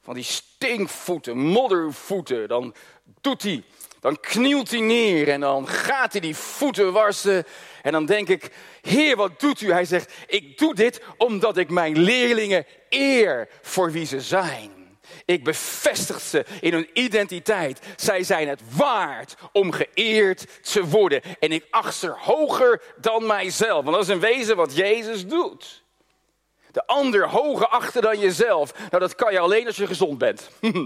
Van 0.00 0.14
die 0.14 0.24
stinkvoeten, 0.24 1.38
moddervoeten, 1.38 2.48
dan 2.48 2.74
doet 3.20 3.42
hij, 3.42 3.64
dan 4.00 4.20
knielt 4.20 4.70
hij 4.70 4.80
neer 4.80 5.28
en 5.28 5.40
dan 5.40 5.68
gaat 5.68 6.12
hij 6.12 6.20
die 6.20 6.36
voeten 6.36 6.92
wassen. 6.92 7.44
En 7.82 7.92
dan 7.92 8.06
denk 8.06 8.28
ik, 8.28 8.52
Heer, 8.80 9.16
wat 9.16 9.40
doet 9.40 9.60
u? 9.60 9.72
Hij 9.72 9.84
zegt, 9.84 10.12
ik 10.26 10.58
doe 10.58 10.74
dit 10.74 11.02
omdat 11.16 11.56
ik 11.56 11.70
mijn 11.70 11.98
leerlingen 11.98 12.66
eer 12.88 13.48
voor 13.60 13.90
wie 13.90 14.06
ze 14.06 14.20
zijn. 14.20 14.81
Ik 15.32 15.44
bevestig 15.44 16.20
ze 16.20 16.44
in 16.60 16.72
hun 16.72 16.88
identiteit. 16.92 17.80
Zij 17.96 18.22
zijn 18.22 18.48
het 18.48 18.60
waard 18.76 19.34
om 19.52 19.72
geëerd 19.72 20.46
te 20.62 20.84
worden. 20.84 21.22
En 21.40 21.52
ik 21.52 21.66
acht 21.70 21.94
ze 21.94 22.08
hoger 22.08 22.82
dan 23.00 23.26
mijzelf. 23.26 23.84
Want 23.84 23.96
dat 23.96 24.04
is 24.04 24.14
een 24.14 24.20
wezen 24.20 24.56
wat 24.56 24.76
Jezus 24.76 25.26
doet. 25.26 25.82
De 26.70 26.86
ander 26.86 27.28
hoger 27.28 27.66
achter 27.66 28.02
dan 28.02 28.18
jezelf. 28.18 28.74
Nou, 28.78 28.98
dat 28.98 29.14
kan 29.14 29.32
je 29.32 29.38
alleen 29.38 29.66
als 29.66 29.76
je 29.76 29.86
gezond 29.86 30.18
bent. 30.18 30.50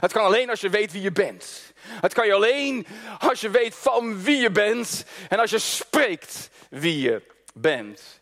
Het 0.00 0.12
kan 0.12 0.24
alleen 0.24 0.50
als 0.50 0.60
je 0.60 0.68
weet 0.68 0.92
wie 0.92 1.02
je 1.02 1.12
bent. 1.12 1.72
Het 1.84 2.14
kan 2.14 2.26
je 2.26 2.32
alleen 2.32 2.86
als 3.18 3.40
je 3.40 3.50
weet 3.50 3.74
van 3.74 4.22
wie 4.22 4.40
je 4.40 4.50
bent 4.50 5.04
en 5.28 5.38
als 5.38 5.50
je 5.50 5.58
spreekt 5.58 6.50
wie 6.70 7.00
je 7.00 7.22
bent. 7.54 8.20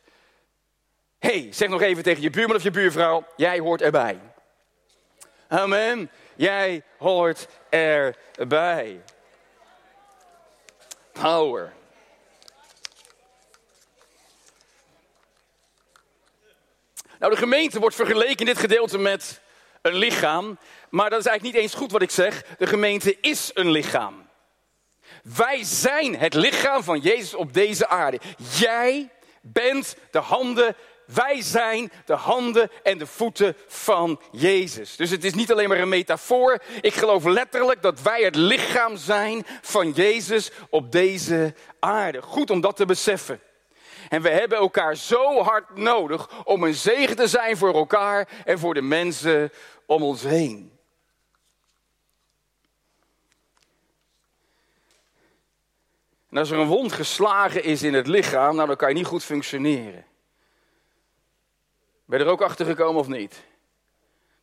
hey, 1.18 1.48
zeg 1.50 1.68
nog 1.68 1.82
even 1.82 2.02
tegen 2.02 2.22
je 2.22 2.30
buurman 2.30 2.56
of 2.56 2.62
je 2.62 2.70
buurvrouw, 2.70 3.26
jij 3.36 3.58
hoort 3.58 3.82
erbij. 3.82 4.20
Amen. 5.52 6.10
Jij 6.36 6.82
hoort 6.98 7.48
erbij. 7.70 9.02
Power. 11.12 11.72
Nou, 17.18 17.32
de 17.32 17.38
gemeente 17.38 17.80
wordt 17.80 17.96
vergeleken 17.96 18.36
in 18.36 18.44
dit 18.46 18.58
gedeelte 18.58 18.98
met 18.98 19.40
een 19.82 19.94
lichaam. 19.94 20.58
Maar 20.88 21.10
dat 21.10 21.20
is 21.20 21.26
eigenlijk 21.26 21.56
niet 21.56 21.64
eens 21.64 21.74
goed 21.74 21.92
wat 21.92 22.02
ik 22.02 22.10
zeg. 22.10 22.42
De 22.58 22.66
gemeente 22.66 23.16
is 23.20 23.50
een 23.54 23.70
lichaam. 23.70 24.28
Wij 25.22 25.64
zijn 25.64 26.18
het 26.18 26.34
lichaam 26.34 26.82
van 26.82 27.00
Jezus 27.00 27.34
op 27.34 27.52
deze 27.52 27.88
aarde. 27.88 28.20
Jij 28.58 29.10
bent 29.40 29.96
de 30.10 30.18
handen 30.18 30.76
wij 31.14 31.42
zijn 31.42 31.92
de 32.04 32.14
handen 32.14 32.70
en 32.82 32.98
de 32.98 33.06
voeten 33.06 33.56
van 33.66 34.20
Jezus. 34.32 34.96
Dus 34.96 35.10
het 35.10 35.24
is 35.24 35.34
niet 35.34 35.52
alleen 35.52 35.68
maar 35.68 35.78
een 35.78 35.88
metafoor. 35.88 36.62
Ik 36.80 36.94
geloof 36.94 37.24
letterlijk 37.24 37.82
dat 37.82 38.02
wij 38.02 38.22
het 38.22 38.36
lichaam 38.36 38.96
zijn 38.96 39.46
van 39.62 39.90
Jezus 39.90 40.50
op 40.70 40.92
deze 40.92 41.54
aarde. 41.78 42.22
Goed 42.22 42.50
om 42.50 42.60
dat 42.60 42.76
te 42.76 42.86
beseffen. 42.86 43.40
En 44.08 44.22
we 44.22 44.28
hebben 44.30 44.58
elkaar 44.58 44.96
zo 44.96 45.42
hard 45.42 45.76
nodig 45.76 46.44
om 46.44 46.62
een 46.62 46.74
zegen 46.74 47.16
te 47.16 47.28
zijn 47.28 47.56
voor 47.56 47.74
elkaar 47.74 48.28
en 48.44 48.58
voor 48.58 48.74
de 48.74 48.82
mensen 48.82 49.52
om 49.86 50.02
ons 50.02 50.22
heen. 50.22 50.78
En 56.30 56.36
als 56.36 56.50
er 56.50 56.58
een 56.58 56.66
wond 56.66 56.92
geslagen 56.92 57.64
is 57.64 57.82
in 57.82 57.94
het 57.94 58.06
lichaam, 58.06 58.54
nou, 58.54 58.66
dan 58.66 58.76
kan 58.76 58.88
je 58.88 58.94
niet 58.94 59.06
goed 59.06 59.24
functioneren. 59.24 60.04
Ben 62.10 62.18
je 62.18 62.24
er 62.24 62.30
ook 62.30 62.42
achter 62.42 62.66
gekomen 62.66 63.00
of 63.00 63.08
niet? 63.08 63.42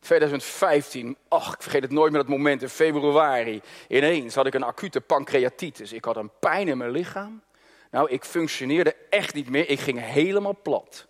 2015, 0.00 1.16
ach, 1.28 1.54
ik 1.54 1.62
vergeet 1.62 1.82
het 1.82 1.90
nooit 1.90 2.12
meer 2.12 2.20
dat 2.20 2.30
moment, 2.30 2.62
in 2.62 2.68
februari. 2.68 3.60
Ineens 3.88 4.34
had 4.34 4.46
ik 4.46 4.54
een 4.54 4.62
acute 4.62 5.00
pancreatitis. 5.00 5.92
Ik 5.92 6.04
had 6.04 6.16
een 6.16 6.30
pijn 6.40 6.68
in 6.68 6.78
mijn 6.78 6.90
lichaam. 6.90 7.42
Nou, 7.90 8.10
ik 8.10 8.24
functioneerde 8.24 8.96
echt 9.10 9.34
niet 9.34 9.48
meer. 9.48 9.68
Ik 9.70 9.80
ging 9.80 10.00
helemaal 10.00 10.56
plat. 10.62 11.06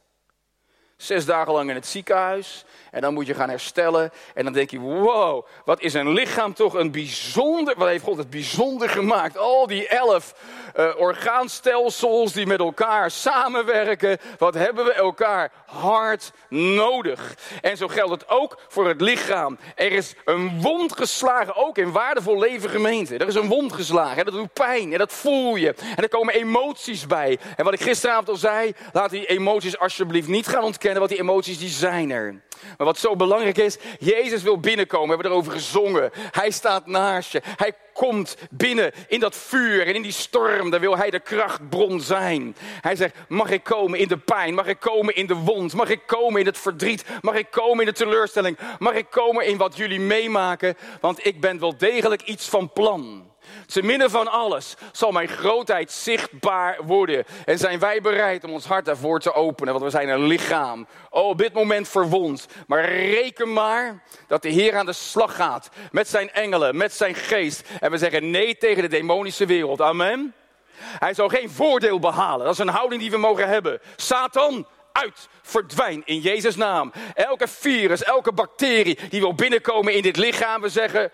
Zes 0.97 1.25
dagen 1.25 1.53
lang 1.53 1.69
in 1.69 1.75
het 1.75 1.87
ziekenhuis. 1.87 2.65
En 2.99 3.05
dan 3.05 3.15
moet 3.15 3.27
je 3.27 3.35
gaan 3.35 3.49
herstellen. 3.49 4.11
En 4.35 4.45
dan 4.45 4.53
denk 4.53 4.71
je, 4.71 4.79
wow, 4.79 5.47
wat 5.65 5.81
is 5.81 5.95
een 5.95 6.13
lichaam 6.13 6.55
toch 6.55 6.75
een 6.75 6.91
bijzonder... 6.91 7.75
Wat 7.77 7.89
heeft 7.89 8.05
God 8.05 8.17
het 8.17 8.31
bijzonder 8.31 8.89
gemaakt. 8.89 9.39
Al 9.39 9.67
die 9.67 9.89
elf 9.89 10.35
uh, 10.77 10.89
orgaanstelsels 10.97 12.33
die 12.33 12.47
met 12.47 12.59
elkaar 12.59 13.11
samenwerken. 13.11 14.19
Wat 14.39 14.55
hebben 14.55 14.85
we 14.85 14.93
elkaar 14.93 15.53
hard 15.67 16.33
nodig. 16.49 17.35
En 17.61 17.77
zo 17.77 17.89
geldt 17.89 18.11
het 18.11 18.29
ook 18.29 18.61
voor 18.69 18.89
het 18.89 19.01
lichaam. 19.01 19.59
Er 19.75 19.93
is 19.93 20.15
een 20.25 20.61
wond 20.63 20.97
geslagen, 20.97 21.57
ook 21.57 21.79
in 21.79 21.93
waardevol 21.93 22.39
leven 22.39 22.71
gemeente. 22.71 23.17
Er 23.17 23.29
is 23.29 23.35
een 23.35 23.49
wond 23.49 23.73
geslagen 23.73 24.19
en 24.19 24.25
dat 24.25 24.35
doet 24.35 24.53
pijn 24.53 24.93
en 24.93 24.99
dat 24.99 25.13
voel 25.13 25.57
je. 25.57 25.75
En 25.97 26.03
er 26.03 26.09
komen 26.09 26.35
emoties 26.35 27.07
bij. 27.07 27.39
En 27.57 27.65
wat 27.65 27.75
ik 27.75 27.81
gisteravond 27.81 28.29
al 28.29 28.37
zei, 28.37 28.73
laat 28.93 29.11
die 29.11 29.27
emoties 29.27 29.79
alsjeblieft 29.79 30.29
niet 30.29 30.47
gaan 30.47 30.65
ontkennen, 30.65 30.99
want 30.99 31.11
die 31.11 31.21
emoties 31.21 31.59
die 31.59 31.69
zijn 31.69 32.11
er. 32.11 32.47
Maar 32.77 32.87
wat 32.87 32.99
zo 32.99 33.17
belangrijk 33.17 33.59
is, 33.59 33.77
Jezus 33.99 34.43
wil 34.43 34.61
binnenkomen. 34.61 35.09
We 35.09 35.15
hebben 35.15 35.33
erover 35.33 35.53
gezongen. 35.53 36.11
Hij 36.15 36.51
staat 36.51 36.87
naast 36.87 37.33
je. 37.33 37.43
Hij 37.57 37.75
komt 37.93 38.37
binnen 38.51 38.93
in 39.09 39.21
dat 39.21 39.37
vuur 39.37 39.87
en 39.87 39.95
in 39.95 40.03
die 40.03 40.13
storm. 40.13 40.71
Daar 40.71 40.81
wil 40.81 40.97
hij 40.97 41.11
de 41.11 41.21
krachtbron 41.21 42.01
zijn. 42.01 42.57
Hij 42.81 42.97
zegt, 42.97 43.15
mag 43.29 43.51
ik 43.51 43.63
komen 43.63 43.99
in 43.99 44.09
de 44.09 44.19
pijn? 44.19 44.55
Mag 44.55 44.67
ik 44.67 44.81
komen 44.81 45.15
in 45.15 45.27
de 45.27 45.35
wond? 45.35 45.75
Mag 45.75 45.89
ik 45.89 46.01
komen 46.07 46.41
in 46.41 46.47
het 46.47 46.59
verdriet? 46.59 47.05
Mag 47.21 47.35
ik 47.35 47.51
komen 47.51 47.81
in 47.81 47.93
de 47.93 47.99
teleurstelling? 47.99 48.59
Mag 48.79 48.95
ik 48.95 49.07
komen 49.11 49.47
in 49.47 49.57
wat 49.57 49.77
jullie 49.77 50.01
meemaken? 50.01 50.77
Want 51.01 51.27
ik 51.27 51.41
ben 51.41 51.61
wel 51.61 51.77
degelijk 51.77 52.23
iets 52.23 52.49
van 52.49 52.73
plan. 52.73 53.28
Te 53.67 53.83
midden 53.83 54.11
van 54.11 54.29
alles 54.29 54.75
zal 54.93 55.13
mijn 55.13 55.29
grootheid 55.29 55.93
zichtbaar 55.93 56.79
worden. 56.85 57.25
En 57.45 57.59
zijn 57.59 57.79
wij 57.79 58.01
bereid 58.01 58.45
om 58.45 58.53
ons 58.53 58.67
hart 58.67 58.85
daarvoor 58.85 59.21
te 59.21 59.33
openen, 59.33 59.73
want 59.73 59.85
we 59.85 59.91
zijn 59.91 60.09
een 60.09 60.27
lichaam. 60.27 60.87
Oh, 61.11 61.29
op 61.29 61.39
dit 61.39 61.53
moment 61.53 61.89
verwond. 61.89 62.47
Maar 62.67 62.85
reken 62.85 63.53
maar 63.53 64.03
dat 64.27 64.43
de 64.43 64.49
Heer 64.49 64.77
aan 64.77 64.87
de 64.87 64.93
slag 64.93 65.37
gaat 65.37 65.69
met 65.91 66.09
zijn 66.09 66.31
engelen, 66.31 66.77
met 66.77 66.93
zijn 66.93 67.15
geest. 67.15 67.69
En 67.81 67.91
we 67.91 67.99
zeggen 67.99 68.31
nee 68.31 68.57
tegen 68.57 68.83
de 68.83 68.89
demonische 68.89 69.47
wereld. 69.47 69.81
Amen. 69.81 70.35
Hij 70.79 71.15
zal 71.15 71.29
geen 71.29 71.51
voordeel 71.51 71.99
behalen. 71.99 72.45
Dat 72.45 72.55
is 72.55 72.61
een 72.61 72.69
houding 72.69 73.01
die 73.01 73.11
we 73.11 73.17
mogen 73.17 73.49
hebben. 73.49 73.81
Satan, 73.97 74.67
uit, 74.93 75.29
verdwijn 75.43 76.03
in 76.05 76.21
Jezus' 76.21 76.57
naam. 76.57 76.93
Elke 77.15 77.49
virus, 77.49 78.03
elke 78.03 78.33
bacterie 78.33 78.99
die 79.09 79.21
wil 79.21 79.35
binnenkomen 79.35 79.95
in 79.95 80.03
dit 80.03 80.17
lichaam, 80.17 80.61
we 80.61 80.69
zeggen 80.69 81.11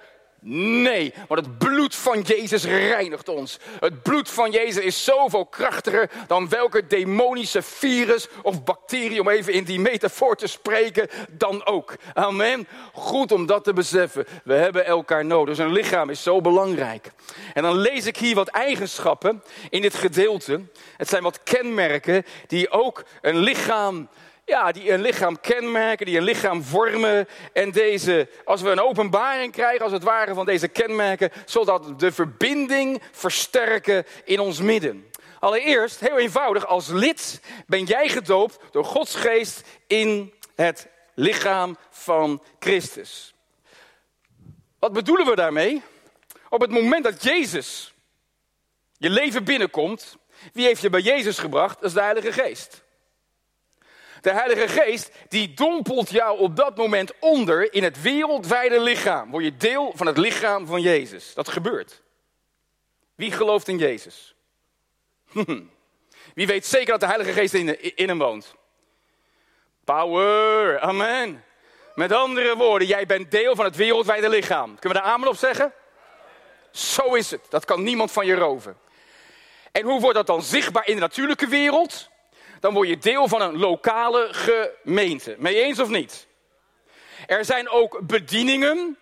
Nee, 0.46 1.14
want 1.28 1.46
het 1.46 1.58
bloed 1.58 1.94
van 1.94 2.20
Jezus 2.20 2.64
reinigt 2.64 3.28
ons. 3.28 3.58
Het 3.80 4.02
bloed 4.02 4.30
van 4.30 4.50
Jezus 4.50 4.84
is 4.84 5.04
zoveel 5.04 5.46
krachtiger 5.46 6.10
dan 6.26 6.48
welke 6.48 6.86
demonische 6.86 7.62
virus 7.62 8.28
of 8.42 8.64
bacterie, 8.64 9.20
om 9.20 9.28
even 9.28 9.52
in 9.52 9.64
die 9.64 9.80
metafoor 9.80 10.36
te 10.36 10.46
spreken, 10.46 11.08
dan 11.30 11.66
ook. 11.66 11.94
Amen. 12.14 12.68
Goed 12.92 13.32
om 13.32 13.46
dat 13.46 13.64
te 13.64 13.72
beseffen. 13.72 14.26
We 14.44 14.54
hebben 14.54 14.86
elkaar 14.86 15.24
nodig. 15.24 15.56
Dus 15.56 15.66
een 15.66 15.72
lichaam 15.72 16.10
is 16.10 16.22
zo 16.22 16.40
belangrijk. 16.40 17.10
En 17.54 17.62
dan 17.62 17.76
lees 17.76 18.06
ik 18.06 18.16
hier 18.16 18.34
wat 18.34 18.48
eigenschappen 18.48 19.42
in 19.70 19.82
dit 19.82 19.94
gedeelte. 19.94 20.60
Het 20.96 21.08
zijn 21.08 21.22
wat 21.22 21.42
kenmerken 21.42 22.24
die 22.46 22.70
ook 22.70 23.04
een 23.20 23.36
lichaam 23.36 24.08
ja, 24.44 24.72
die 24.72 24.92
een 24.92 25.00
lichaam 25.00 25.40
kenmerken, 25.40 26.06
die 26.06 26.16
een 26.16 26.22
lichaam 26.22 26.62
vormen. 26.62 27.28
En 27.52 27.70
deze, 27.70 28.28
als 28.44 28.62
we 28.62 28.70
een 28.70 28.80
openbaring 28.80 29.52
krijgen, 29.52 29.84
als 29.84 29.92
het 29.92 30.02
ware, 30.02 30.34
van 30.34 30.46
deze 30.46 30.68
kenmerken, 30.68 31.30
zodat 31.44 32.00
de 32.00 32.12
verbinding 32.12 33.02
versterken 33.12 34.06
in 34.24 34.40
ons 34.40 34.60
midden. 34.60 35.10
Allereerst, 35.40 36.00
heel 36.00 36.18
eenvoudig, 36.18 36.66
als 36.66 36.88
lid 36.88 37.40
ben 37.66 37.84
jij 37.84 38.08
gedoopt 38.08 38.58
door 38.70 38.84
Gods 38.84 39.14
geest 39.14 39.62
in 39.86 40.32
het 40.54 40.88
lichaam 41.14 41.76
van 41.90 42.42
Christus. 42.58 43.34
Wat 44.78 44.92
bedoelen 44.92 45.26
we 45.26 45.34
daarmee? 45.34 45.82
Op 46.48 46.60
het 46.60 46.70
moment 46.70 47.04
dat 47.04 47.22
Jezus 47.22 47.94
je 48.98 49.10
leven 49.10 49.44
binnenkomt, 49.44 50.16
wie 50.52 50.66
heeft 50.66 50.80
je 50.80 50.90
bij 50.90 51.00
Jezus 51.00 51.38
gebracht? 51.38 51.74
Dat 51.74 51.88
is 51.88 51.92
de 51.92 52.00
Heilige 52.00 52.32
Geest. 52.32 52.83
De 54.24 54.32
Heilige 54.32 54.68
Geest, 54.68 55.10
die 55.28 55.54
dompelt 55.54 56.10
jou 56.10 56.38
op 56.38 56.56
dat 56.56 56.76
moment 56.76 57.12
onder 57.18 57.72
in 57.72 57.82
het 57.82 58.02
wereldwijde 58.02 58.80
lichaam. 58.80 59.30
Word 59.30 59.44
je 59.44 59.56
deel 59.56 59.92
van 59.94 60.06
het 60.06 60.16
lichaam 60.16 60.66
van 60.66 60.80
Jezus. 60.80 61.34
Dat 61.34 61.48
gebeurt. 61.48 62.02
Wie 63.14 63.32
gelooft 63.32 63.68
in 63.68 63.78
Jezus? 63.78 64.34
Wie 66.34 66.46
weet 66.46 66.66
zeker 66.66 66.86
dat 66.86 67.00
de 67.00 67.06
Heilige 67.06 67.32
Geest 67.32 67.54
in, 67.54 67.96
in 67.96 68.08
hem 68.08 68.18
woont? 68.18 68.54
Power, 69.84 70.80
amen. 70.80 71.44
Met 71.94 72.12
andere 72.12 72.56
woorden, 72.56 72.88
jij 72.88 73.06
bent 73.06 73.30
deel 73.30 73.56
van 73.56 73.64
het 73.64 73.76
wereldwijde 73.76 74.28
lichaam. 74.28 74.78
Kunnen 74.78 74.98
we 74.98 75.04
daar 75.04 75.14
amen 75.14 75.28
op 75.28 75.36
zeggen? 75.36 75.72
Zo 76.70 77.14
is 77.14 77.30
het. 77.30 77.46
Dat 77.48 77.64
kan 77.64 77.82
niemand 77.82 78.12
van 78.12 78.26
je 78.26 78.34
roven. 78.34 78.76
En 79.72 79.84
hoe 79.84 80.00
wordt 80.00 80.16
dat 80.16 80.26
dan 80.26 80.42
zichtbaar 80.42 80.86
in 80.86 80.94
de 80.94 81.00
natuurlijke 81.00 81.46
wereld? 81.46 82.12
Dan 82.60 82.74
word 82.74 82.88
je 82.88 82.98
deel 82.98 83.28
van 83.28 83.40
een 83.40 83.58
lokale 83.58 84.28
gemeente. 84.30 85.36
Mee 85.38 85.62
eens 85.62 85.78
of 85.78 85.88
niet? 85.88 86.26
Er 87.26 87.44
zijn 87.44 87.68
ook 87.68 88.00
bedieningen. 88.06 88.98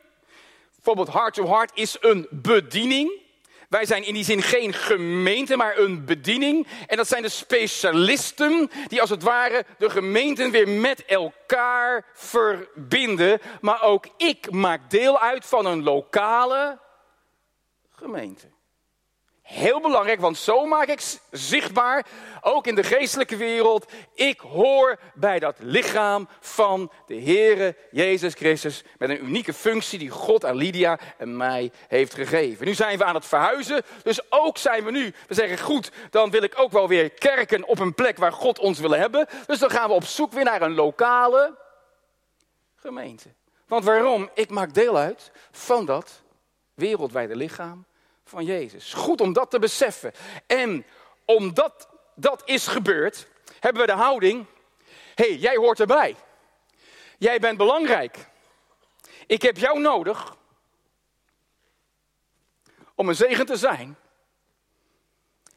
Bijvoorbeeld 0.75 1.13
Heart 1.13 1.35
to 1.35 1.47
Heart 1.47 1.71
is 1.75 1.97
een 2.01 2.27
bediening. 2.31 3.21
Wij 3.69 3.85
zijn 3.85 4.05
in 4.05 4.15
die 4.15 4.25
zin 4.25 4.43
geen 4.43 4.73
gemeente, 4.73 5.57
maar 5.57 5.79
een 5.79 6.05
bediening. 6.05 6.67
En 6.87 6.97
dat 6.97 7.09
zijn 7.09 7.23
de 7.23 7.29
specialisten 7.29 8.71
die 8.89 9.01
als 9.01 9.11
het 9.11 9.23
ware 9.23 9.65
de 9.79 9.91
gemeenten 9.91 10.51
weer 10.51 10.69
met 10.69 11.05
elkaar 11.05 12.05
verbinden. 12.15 13.41
Maar 13.61 13.83
ook 13.83 14.07
ik 14.17 14.51
maak 14.51 14.91
deel 14.91 15.21
uit 15.21 15.47
van 15.47 15.67
een 15.67 15.83
lokale 15.83 16.79
gemeente. 17.91 18.52
Heel 19.53 19.81
belangrijk, 19.81 20.21
want 20.21 20.37
zo 20.37 20.67
maak 20.67 20.89
ik 20.89 21.19
zichtbaar, 21.31 22.07
ook 22.41 22.67
in 22.67 22.75
de 22.75 22.83
geestelijke 22.83 23.37
wereld, 23.37 23.93
ik 24.15 24.41
hoor 24.41 24.99
bij 25.15 25.39
dat 25.39 25.57
lichaam 25.59 26.29
van 26.41 26.93
de 27.07 27.21
Heere 27.21 27.77
Jezus 27.91 28.35
Christus 28.35 28.85
met 28.99 29.11
een 29.11 29.25
unieke 29.25 29.53
functie 29.53 29.99
die 29.99 30.11
God 30.11 30.45
aan 30.45 30.57
Lydia 30.57 30.99
en 31.19 31.37
mij 31.37 31.73
heeft 31.89 32.15
gegeven. 32.15 32.67
Nu 32.67 32.75
zijn 32.75 32.99
we 32.99 33.05
aan 33.05 33.15
het 33.15 33.27
verhuizen, 33.27 33.83
dus 34.03 34.31
ook 34.31 34.59
zijn 34.59 34.85
we 34.85 34.91
nu, 34.91 35.15
we 35.29 35.35
zeggen 35.35 35.59
goed, 35.59 35.91
dan 36.11 36.31
wil 36.31 36.43
ik 36.43 36.59
ook 36.59 36.73
wel 36.73 36.89
weer 36.89 37.11
kerken 37.11 37.65
op 37.65 37.79
een 37.79 37.95
plek 37.95 38.19
waar 38.19 38.33
God 38.33 38.59
ons 38.59 38.79
wil 38.79 38.93
hebben. 38.95 39.27
Dus 39.47 39.59
dan 39.59 39.71
gaan 39.71 39.89
we 39.89 39.95
op 39.95 40.05
zoek 40.05 40.33
weer 40.33 40.45
naar 40.45 40.63
een 40.63 40.75
lokale 40.75 41.59
gemeente. 42.77 43.29
Want 43.67 43.85
waarom? 43.85 44.31
Ik 44.35 44.51
maak 44.51 44.75
deel 44.75 44.97
uit 44.97 45.31
van 45.51 45.87
dat 45.87 46.23
wereldwijde 46.75 47.37
lichaam 47.37 47.87
van 48.25 48.45
Jezus. 48.45 48.93
Goed 48.93 49.21
om 49.21 49.33
dat 49.33 49.51
te 49.51 49.59
beseffen. 49.59 50.13
En 50.47 50.87
omdat 51.25 51.89
dat 52.15 52.43
is 52.45 52.67
gebeurd, 52.67 53.27
hebben 53.61 53.83
we 53.83 53.89
de 53.89 53.99
houding. 53.99 54.47
hey, 55.15 55.35
jij 55.35 55.57
hoort 55.57 55.81
erbij. 55.81 56.17
Jij 57.19 57.39
bent 57.39 57.59
belangrijk. 57.59 58.19
Ik 59.27 59.43
heb 59.43 59.57
jou 59.57 59.81
nodig 59.81 60.37
om 62.95 63.09
een 63.09 63.15
zegen 63.15 63.47
te 63.47 63.57
zijn. 63.57 63.97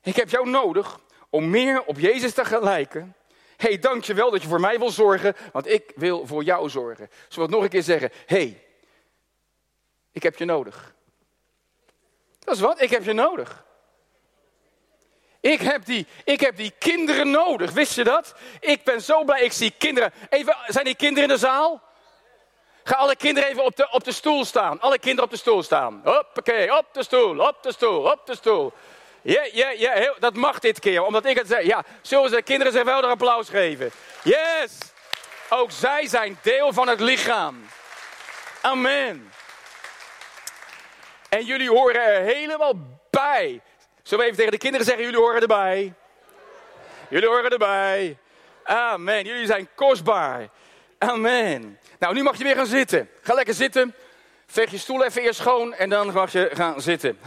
Ik 0.02 0.16
heb 0.16 0.30
jou 0.30 0.50
nodig 0.50 1.00
om 1.30 1.50
meer 1.50 1.84
op 1.84 2.00
Jezus 2.00 2.34
te 2.34 2.46
gelijken. 2.46 3.16
Hé, 3.58 3.68
hey, 3.68 3.80
dankjewel 3.80 4.32
dat 4.32 4.42
je 4.42 4.48
voor 4.48 4.60
mij 4.60 4.80
wil 4.80 4.90
zorgen, 4.90 5.36
want 5.52 5.68
ik 5.68 5.92
wil 5.96 6.28
voor 6.28 6.44
jou 6.44 6.70
zorgen. 6.70 7.10
Zullen 7.28 7.50
we 7.50 7.56
nog 7.56 7.64
een 7.64 7.70
keer 7.70 7.84
zeggen? 7.84 8.12
Hé, 8.26 8.38
hey, 8.38 8.64
ik 10.12 10.24
heb 10.24 10.38
je 10.38 10.46
nodig. 10.46 10.96
Dat 12.46 12.56
is 12.56 12.62
wat, 12.62 12.82
ik 12.82 12.90
heb 12.90 13.04
je 13.04 13.14
nodig. 13.14 13.64
Ik 15.40 15.62
heb, 15.62 15.86
die, 15.86 16.08
ik 16.24 16.40
heb 16.40 16.56
die 16.56 16.74
kinderen 16.80 17.32
nodig, 17.32 17.72
wist 17.72 17.96
je 17.96 18.04
dat? 18.04 18.34
Ik 18.60 18.84
ben 18.84 19.02
zo 19.02 19.24
blij, 19.24 19.42
ik 19.42 19.52
zie 19.52 19.74
kinderen. 19.78 20.14
Even, 20.30 20.56
zijn 20.68 20.86
die 20.86 20.96
kinderen 20.96 21.30
in 21.30 21.36
de 21.36 21.42
zaal? 21.42 21.82
Ga 22.84 22.96
alle 22.96 23.16
kinderen 23.16 23.50
even 23.50 23.64
op 23.64 23.76
de, 23.76 23.92
op 23.92 24.04
de 24.04 24.12
stoel 24.12 24.46
staan. 24.46 24.82
Alle 24.82 25.00
kinderen 25.00 25.24
op 25.24 25.32
de 25.32 25.38
stoel 25.38 25.64
staan. 25.64 26.02
Hoppakee, 26.04 26.78
op 26.78 26.86
de 26.92 27.04
stoel, 27.04 27.40
op 27.40 27.64
de 27.64 27.72
stoel, 27.72 28.12
op 28.12 28.26
de 28.26 28.36
stoel. 28.36 28.74
Ja, 29.22 29.48
ja, 29.52 29.70
ja, 29.70 30.14
dat 30.20 30.34
mag 30.34 30.60
dit 30.60 30.80
keer, 30.80 31.04
omdat 31.04 31.26
ik 31.26 31.38
het 31.38 31.48
zeg. 31.48 31.64
Ja, 31.64 31.84
zullen 32.02 32.30
ze 32.30 32.36
de 32.36 32.42
kinderen 32.42 32.74
zich 32.74 32.84
wel 32.84 33.04
een 33.04 33.10
applaus 33.10 33.50
geven? 33.50 33.92
Yes! 34.24 34.78
Ook 35.50 35.72
zij 35.72 36.08
zijn 36.08 36.40
deel 36.42 36.74
van 36.74 36.88
het 36.88 37.00
lichaam. 37.00 37.66
Amen. 38.62 39.32
En 41.36 41.46
jullie 41.46 41.70
horen 41.70 42.02
er 42.02 42.22
helemaal 42.22 42.74
bij. 43.10 43.62
Zullen 44.04 44.24
we 44.24 44.32
even 44.32 44.38
tegen 44.38 44.52
de 44.52 44.58
kinderen 44.58 44.86
zeggen, 44.86 45.04
jullie 45.04 45.20
horen 45.20 45.42
erbij? 45.42 45.94
Jullie 47.10 47.28
horen 47.28 47.52
erbij. 47.52 48.18
Amen. 48.64 49.26
Jullie 49.26 49.46
zijn 49.46 49.68
kostbaar. 49.76 50.50
Amen. 50.98 51.80
Nou, 52.00 52.14
nu 52.14 52.24
mag 52.24 52.38
je 52.38 52.44
weer 52.44 52.56
gaan 52.56 52.66
zitten. 52.66 53.10
Ga 53.22 53.34
lekker 53.34 53.54
zitten. 53.54 53.96
Veeg 54.46 54.72
je 54.72 54.78
stoel 54.78 55.04
even 55.04 55.22
eerst 55.22 55.40
schoon 55.40 55.74
en 55.74 55.90
dan 55.90 56.14
mag 56.14 56.32
je 56.32 56.50
gaan 56.54 56.82
zitten. 56.82 57.20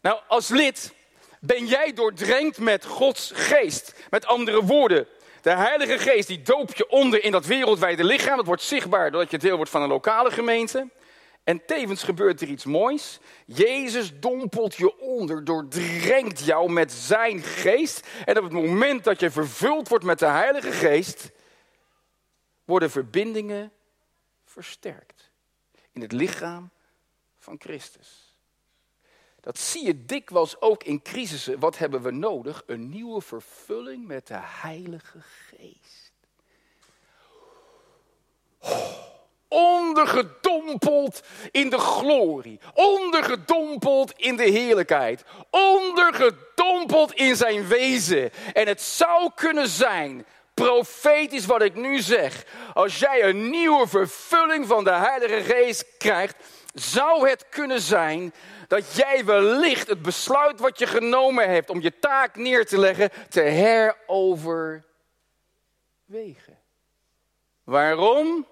nou, 0.00 0.20
als 0.28 0.48
lid 0.48 0.94
ben 1.40 1.66
jij 1.66 1.92
doordrenkt 1.92 2.58
met 2.58 2.84
Gods 2.84 3.32
geest. 3.34 3.94
Met 4.10 4.26
andere 4.26 4.62
woorden, 4.62 5.06
de 5.42 5.50
Heilige 5.50 5.98
Geest 5.98 6.28
die 6.28 6.42
doop 6.42 6.74
je 6.74 6.88
onder 6.88 7.24
in 7.24 7.32
dat 7.32 7.46
wereldwijde 7.46 8.04
lichaam. 8.04 8.36
Dat 8.36 8.46
wordt 8.46 8.62
zichtbaar 8.62 9.10
doordat 9.10 9.30
je 9.30 9.38
deel 9.38 9.56
wordt 9.56 9.70
van 9.70 9.82
een 9.82 9.88
lokale 9.88 10.30
gemeente. 10.30 10.88
En 11.44 11.64
tevens 11.64 12.02
gebeurt 12.02 12.40
er 12.40 12.48
iets 12.48 12.64
moois. 12.64 13.18
Jezus 13.46 14.20
dompelt 14.20 14.74
je 14.74 14.98
onder, 14.98 15.44
doordrenkt 15.44 16.44
jou 16.44 16.72
met 16.72 16.92
zijn 16.92 17.42
geest. 17.42 18.06
En 18.24 18.38
op 18.38 18.44
het 18.44 18.52
moment 18.52 19.04
dat 19.04 19.20
je 19.20 19.30
vervuld 19.30 19.88
wordt 19.88 20.04
met 20.04 20.18
de 20.18 20.26
Heilige 20.26 20.72
Geest, 20.72 21.30
worden 22.64 22.90
verbindingen 22.90 23.72
versterkt. 24.44 25.30
In 25.92 26.00
het 26.00 26.12
lichaam 26.12 26.70
van 27.38 27.56
Christus. 27.58 28.36
Dat 29.40 29.58
zie 29.58 29.84
je 29.86 30.04
dikwijls 30.04 30.60
ook 30.60 30.84
in 30.84 31.02
crisissen. 31.02 31.58
Wat 31.58 31.78
hebben 31.78 32.02
we 32.02 32.10
nodig? 32.10 32.62
Een 32.66 32.88
nieuwe 32.88 33.20
vervulling 33.20 34.06
met 34.06 34.26
de 34.26 34.38
Heilige 34.40 35.20
Geest. 35.20 36.12
Oh 38.58 39.13
ondergedompeld 39.48 41.22
in 41.50 41.70
de 41.70 41.78
glorie, 41.78 42.60
ondergedompeld 42.74 44.12
in 44.16 44.36
de 44.36 44.50
heerlijkheid, 44.50 45.24
ondergedompeld 45.50 47.12
in 47.12 47.36
zijn 47.36 47.66
wezen. 47.66 48.30
En 48.52 48.66
het 48.66 48.82
zou 48.82 49.30
kunnen 49.34 49.68
zijn, 49.68 50.26
profetisch 50.54 51.46
wat 51.46 51.62
ik 51.62 51.74
nu 51.74 51.98
zeg, 51.98 52.44
als 52.74 52.98
jij 52.98 53.24
een 53.24 53.50
nieuwe 53.50 53.86
vervulling 53.86 54.66
van 54.66 54.84
de 54.84 54.92
Heilige 54.92 55.42
Geest 55.42 55.84
krijgt, 55.98 56.36
zou 56.74 57.28
het 57.28 57.48
kunnen 57.48 57.80
zijn 57.80 58.34
dat 58.68 58.94
jij 58.94 59.24
wellicht 59.24 59.88
het 59.88 60.02
besluit 60.02 60.60
wat 60.60 60.78
je 60.78 60.86
genomen 60.86 61.50
hebt 61.50 61.70
om 61.70 61.80
je 61.80 61.98
taak 61.98 62.36
neer 62.36 62.66
te 62.66 62.78
leggen, 62.78 63.10
te 63.28 63.40
heroverwegen. 63.40 64.84
Waarom? 67.64 68.46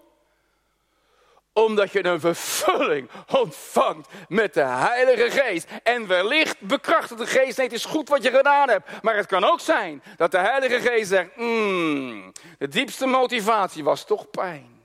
Omdat 1.52 1.92
je 1.92 2.04
een 2.04 2.20
vervulling 2.20 3.10
ontvangt 3.30 4.08
met 4.28 4.54
de 4.54 4.64
Heilige 4.64 5.30
Geest. 5.30 5.68
En 5.82 6.06
wellicht 6.06 6.60
bekrachtigt 6.60 7.20
de 7.20 7.26
Geest, 7.26 7.58
is 7.58 7.84
goed 7.84 8.08
wat 8.08 8.22
je 8.22 8.30
gedaan 8.30 8.68
hebt. 8.68 9.02
Maar 9.02 9.16
het 9.16 9.26
kan 9.26 9.44
ook 9.44 9.60
zijn 9.60 10.02
dat 10.16 10.30
de 10.30 10.38
Heilige 10.38 10.80
Geest 10.80 11.08
zegt, 11.08 11.36
mm, 11.36 12.32
de 12.58 12.68
diepste 12.68 13.06
motivatie 13.06 13.84
was 13.84 14.04
toch 14.04 14.30
pijn. 14.30 14.80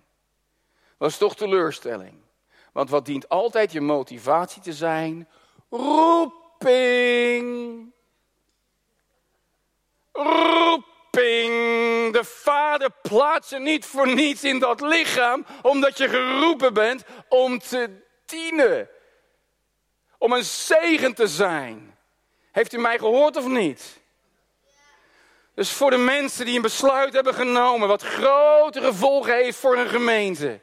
Was 0.97 1.17
toch 1.17 1.35
teleurstelling. 1.35 2.13
Want 2.73 2.89
wat 2.89 3.05
dient 3.05 3.29
altijd 3.29 3.71
je 3.71 3.81
motivatie 3.81 4.61
te 4.61 4.73
zijn? 4.73 5.27
Roeping. 5.69 7.05
Roeping 10.11 10.95
de 12.11 12.21
Vader 12.23 12.89
plaatst 13.01 13.49
je 13.49 13.59
niet 13.59 13.85
voor 13.85 14.07
niets 14.07 14.43
in 14.43 14.59
dat 14.59 14.81
lichaam, 14.81 15.45
omdat 15.61 15.97
je 15.97 16.09
geroepen 16.09 16.73
bent 16.73 17.03
om 17.29 17.59
te 17.59 17.89
dienen. 18.25 18.89
Om 20.17 20.31
een 20.31 20.43
zegen 20.43 21.13
te 21.13 21.27
zijn. 21.27 21.97
Heeft 22.51 22.73
u 22.73 22.77
mij 22.77 22.97
gehoord 22.97 23.37
of 23.37 23.47
niet? 23.47 23.99
Dus 25.53 25.71
voor 25.71 25.89
de 25.89 25.97
mensen 25.97 26.45
die 26.45 26.55
een 26.55 26.61
besluit 26.61 27.13
hebben 27.13 27.33
genomen, 27.33 27.87
wat 27.87 28.03
grote 28.03 28.81
gevolgen 28.81 29.33
heeft 29.33 29.57
voor 29.57 29.77
een 29.77 29.89
gemeente. 29.89 30.59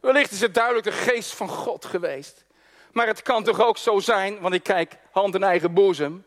Wellicht 0.00 0.30
is 0.30 0.40
het 0.40 0.54
duidelijk 0.54 0.84
de 0.84 0.92
geest 0.92 1.34
van 1.34 1.48
God 1.48 1.84
geweest. 1.84 2.44
Maar 2.92 3.06
het 3.06 3.22
kan 3.22 3.44
toch 3.44 3.60
ook 3.60 3.78
zo 3.78 3.98
zijn, 3.98 4.40
want 4.40 4.54
ik 4.54 4.62
kijk 4.62 4.96
hand 5.10 5.34
in 5.34 5.42
eigen 5.42 5.74
boezem. 5.74 6.26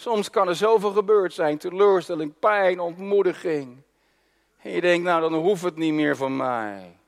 Soms 0.00 0.30
kan 0.30 0.48
er 0.48 0.56
zoveel 0.56 0.90
gebeurd 0.90 1.34
zijn. 1.34 1.58
Teleurstelling, 1.58 2.38
pijn, 2.38 2.80
ontmoediging. 2.80 3.82
En 4.58 4.70
je 4.70 4.80
denkt, 4.80 5.04
nou 5.04 5.20
dan 5.20 5.34
hoeft 5.34 5.62
het 5.62 5.76
niet 5.76 5.92
meer 5.92 6.16
van 6.16 6.36
mij. 6.36 6.98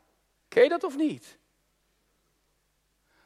Ken 0.49 0.63
je 0.63 0.69
dat 0.69 0.85
of 0.85 0.97
niet? 0.97 1.39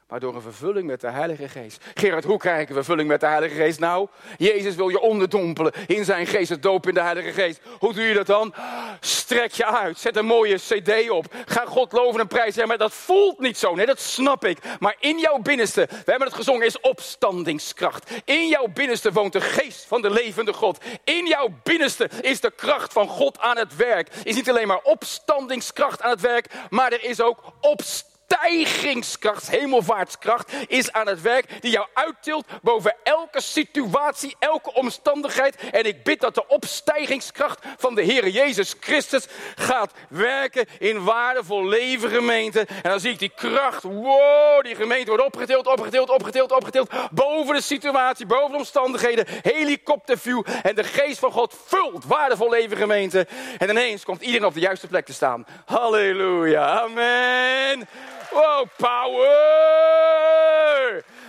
Maar 0.09 0.21
door 0.21 0.35
een 0.35 0.41
vervulling 0.43 0.87
met 0.87 1.01
de 1.01 1.11
Heilige 1.11 1.49
Geest. 1.49 1.85
Gerard, 1.95 2.25
hoe 2.25 2.39
krijg 2.39 2.63
ik 2.63 2.69
een 2.69 2.75
vervulling 2.75 3.09
met 3.09 3.21
de 3.21 3.27
Heilige 3.27 3.55
Geest? 3.55 3.79
Nou, 3.79 4.09
Jezus 4.39 4.75
wil 4.75 4.89
je 4.89 5.01
onderdompelen 5.01 5.73
in 5.87 6.05
zijn 6.05 6.27
geest, 6.27 6.49
het 6.49 6.63
doop 6.63 6.89
in 6.89 6.95
de 6.95 7.01
Heilige 7.01 7.33
Geest. 7.33 7.61
Hoe 7.79 7.93
doe 7.93 8.05
je 8.05 8.15
dat 8.15 8.27
dan? 8.27 8.55
Strek 9.01 9.53
je 9.53 9.67
uit, 9.67 9.99
zet 9.99 10.17
een 10.17 10.27
mooie 10.27 10.57
cd 10.57 11.11
op. 11.11 11.35
Ga 11.47 11.65
God 11.67 11.93
loven 11.93 12.21
en 12.21 12.27
prijzen. 12.27 12.69
Maar 12.69 12.79
dat 12.79 12.93
voelt 12.93 13.39
niet 13.39 13.59
zo, 13.59 13.75
nee, 13.75 13.87
dat 13.87 14.01
snap 14.01 14.45
ik. 14.45 14.59
Maar 14.79 14.97
in 15.01 15.19
jouw 15.19 15.39
binnenste, 15.39 15.87
we 15.91 16.11
hebben 16.11 16.29
het 16.29 16.37
gezongen, 16.37 16.67
is 16.67 16.81
opstandingskracht. 16.81 18.11
In 18.25 18.49
jouw 18.49 18.67
binnenste 18.67 19.13
woont 19.13 19.33
de 19.33 19.41
geest 19.41 19.85
van 19.85 20.03
de 20.03 20.11
levende 20.11 20.53
God. 20.53 20.79
In 21.05 21.27
jouw 21.27 21.49
binnenste 21.63 22.11
is 22.21 22.41
de 22.41 22.51
kracht 22.57 22.93
van 22.93 23.09
God 23.09 23.39
aan 23.39 23.59
het 23.59 23.77
werk. 23.77 24.09
Is 24.25 24.35
niet 24.35 24.51
alleen 24.51 24.69
maar 24.69 24.83
opstandingskracht 24.83 26.03
aan 26.03 26.11
het 26.11 26.21
werk, 26.21 26.47
maar 26.71 26.93
er 26.93 27.05
is 27.05 27.21
ook 27.21 27.39
opstandingskracht 27.61 28.13
stijgingskracht, 28.27 29.51
hemelvaartskracht, 29.51 30.53
is 30.67 30.93
aan 30.93 31.07
het 31.07 31.23
werk 31.23 31.47
die 31.61 31.71
jou 31.71 31.87
uittilt 31.95 32.47
boven 32.63 32.97
elke 33.03 33.41
situatie, 33.41 34.37
elke 34.39 34.73
omstandigheid. 34.73 35.57
En 35.71 35.85
ik 35.85 36.03
bid 36.03 36.21
dat 36.21 36.35
de 36.35 36.47
opstijgingskracht 36.47 37.65
van 37.77 37.95
de 37.95 38.03
Heer 38.03 38.29
Jezus 38.29 38.75
Christus 38.81 39.27
gaat 39.55 39.93
werken 40.09 40.67
in 40.79 41.05
waardevol 41.05 41.67
leven 41.67 42.11
gemeente. 42.11 42.61
En 42.61 42.91
dan 42.91 43.01
zie 43.01 43.13
ik 43.13 43.19
die 43.19 43.33
kracht, 43.35 43.83
wow, 43.83 44.63
die 44.63 44.75
gemeente 44.75 45.11
wordt 45.11 45.25
opgetild, 45.25 45.67
opgetild, 45.67 46.11
opgetild, 46.11 46.53
opgetild, 46.53 46.91
boven 47.11 47.55
de 47.55 47.63
situatie, 47.63 48.27
boven 48.27 48.51
de 48.51 48.57
omstandigheden, 48.57 49.27
helikopterview. 49.43 50.43
En 50.63 50.75
de 50.75 50.85
geest 50.85 51.19
van 51.19 51.33
God 51.33 51.55
vult 51.67 52.05
waardevol 52.05 52.51
leven 52.51 52.77
gemeente. 52.77 53.27
En 53.59 53.71
ineens 53.71 54.05
komt 54.05 54.23
iedereen 54.23 54.47
op 54.47 54.55
de 54.55 54.61
juiste 54.61 54.87
plek 54.87 55.07
te 55.07 55.13
staan. 55.13 55.47
Halleluja, 55.65 56.81
amen. 56.81 57.89
Wow, 58.35 58.67
power! 58.77 60.25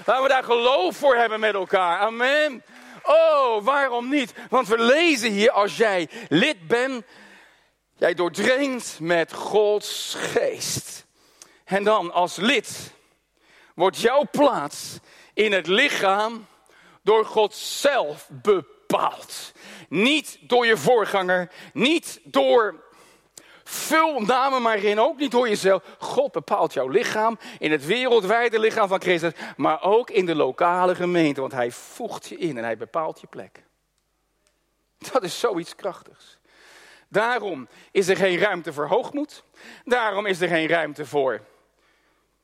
Laten 0.06 0.24
we 0.24 0.30
daar 0.30 0.44
geloof 0.44 0.98
voor 0.98 1.16
hebben 1.16 1.40
met 1.40 1.54
elkaar. 1.54 2.00
Amen. 2.00 2.64
Oh, 3.04 3.64
waarom 3.64 4.10
niet? 4.10 4.34
Want 4.50 4.68
we 4.68 4.80
lezen 4.80 5.32
hier, 5.32 5.52
als 5.52 5.78
jij 5.78 6.10
lid 6.30 6.68
bent, 6.68 7.06
jij 7.98 8.14
doordringt 8.14 9.00
met 9.00 9.34
Gods 9.34 10.16
geest. 10.18 11.06
En 11.66 11.84
dan 11.84 12.12
als 12.12 12.36
lid 12.36 12.94
wordt 13.76 14.00
jouw 14.00 14.28
plaats 14.32 14.98
in 15.34 15.52
het 15.52 15.68
lichaam 15.68 16.48
door 17.04 17.26
God 17.26 17.54
zelf 17.56 18.28
bepaald. 18.32 19.52
Niet 19.90 20.38
door 20.42 20.66
je 20.66 20.78
voorganger, 20.78 21.52
niet 21.74 22.20
door 22.24 22.85
Vul 23.68 24.20
namen 24.20 24.62
maar 24.62 24.84
in, 24.84 25.00
ook 25.00 25.18
niet 25.18 25.32
door 25.32 25.48
jezelf. 25.50 25.84
God 26.00 26.32
bepaalt 26.32 26.74
jouw 26.74 26.88
lichaam 26.88 27.40
in 27.60 27.72
het 27.72 27.86
wereldwijde 27.86 28.60
lichaam 28.60 28.88
van 28.88 29.02
Christus, 29.02 29.32
maar 29.58 29.84
ook 29.84 30.10
in 30.10 30.26
de 30.26 30.36
lokale 30.36 30.96
gemeente, 30.96 31.42
want 31.42 31.54
hij 31.54 31.72
voegt 31.72 32.28
je 32.28 32.38
in 32.38 32.58
en 32.58 32.64
hij 32.64 32.78
bepaalt 32.78 33.22
je 33.22 33.28
plek. 33.28 33.64
Dat 35.12 35.24
is 35.24 35.40
zoiets 35.40 35.76
krachtigs. 35.76 36.38
Daarom 37.08 37.68
is 37.92 38.08
er 38.08 38.16
geen 38.16 38.38
ruimte 38.38 38.74
voor 38.74 38.88
hoogmoed. 38.88 39.44
Daarom 39.84 40.26
is 40.26 40.42
er 40.42 40.48
geen 40.48 40.68
ruimte 40.68 41.06
voor 41.06 41.42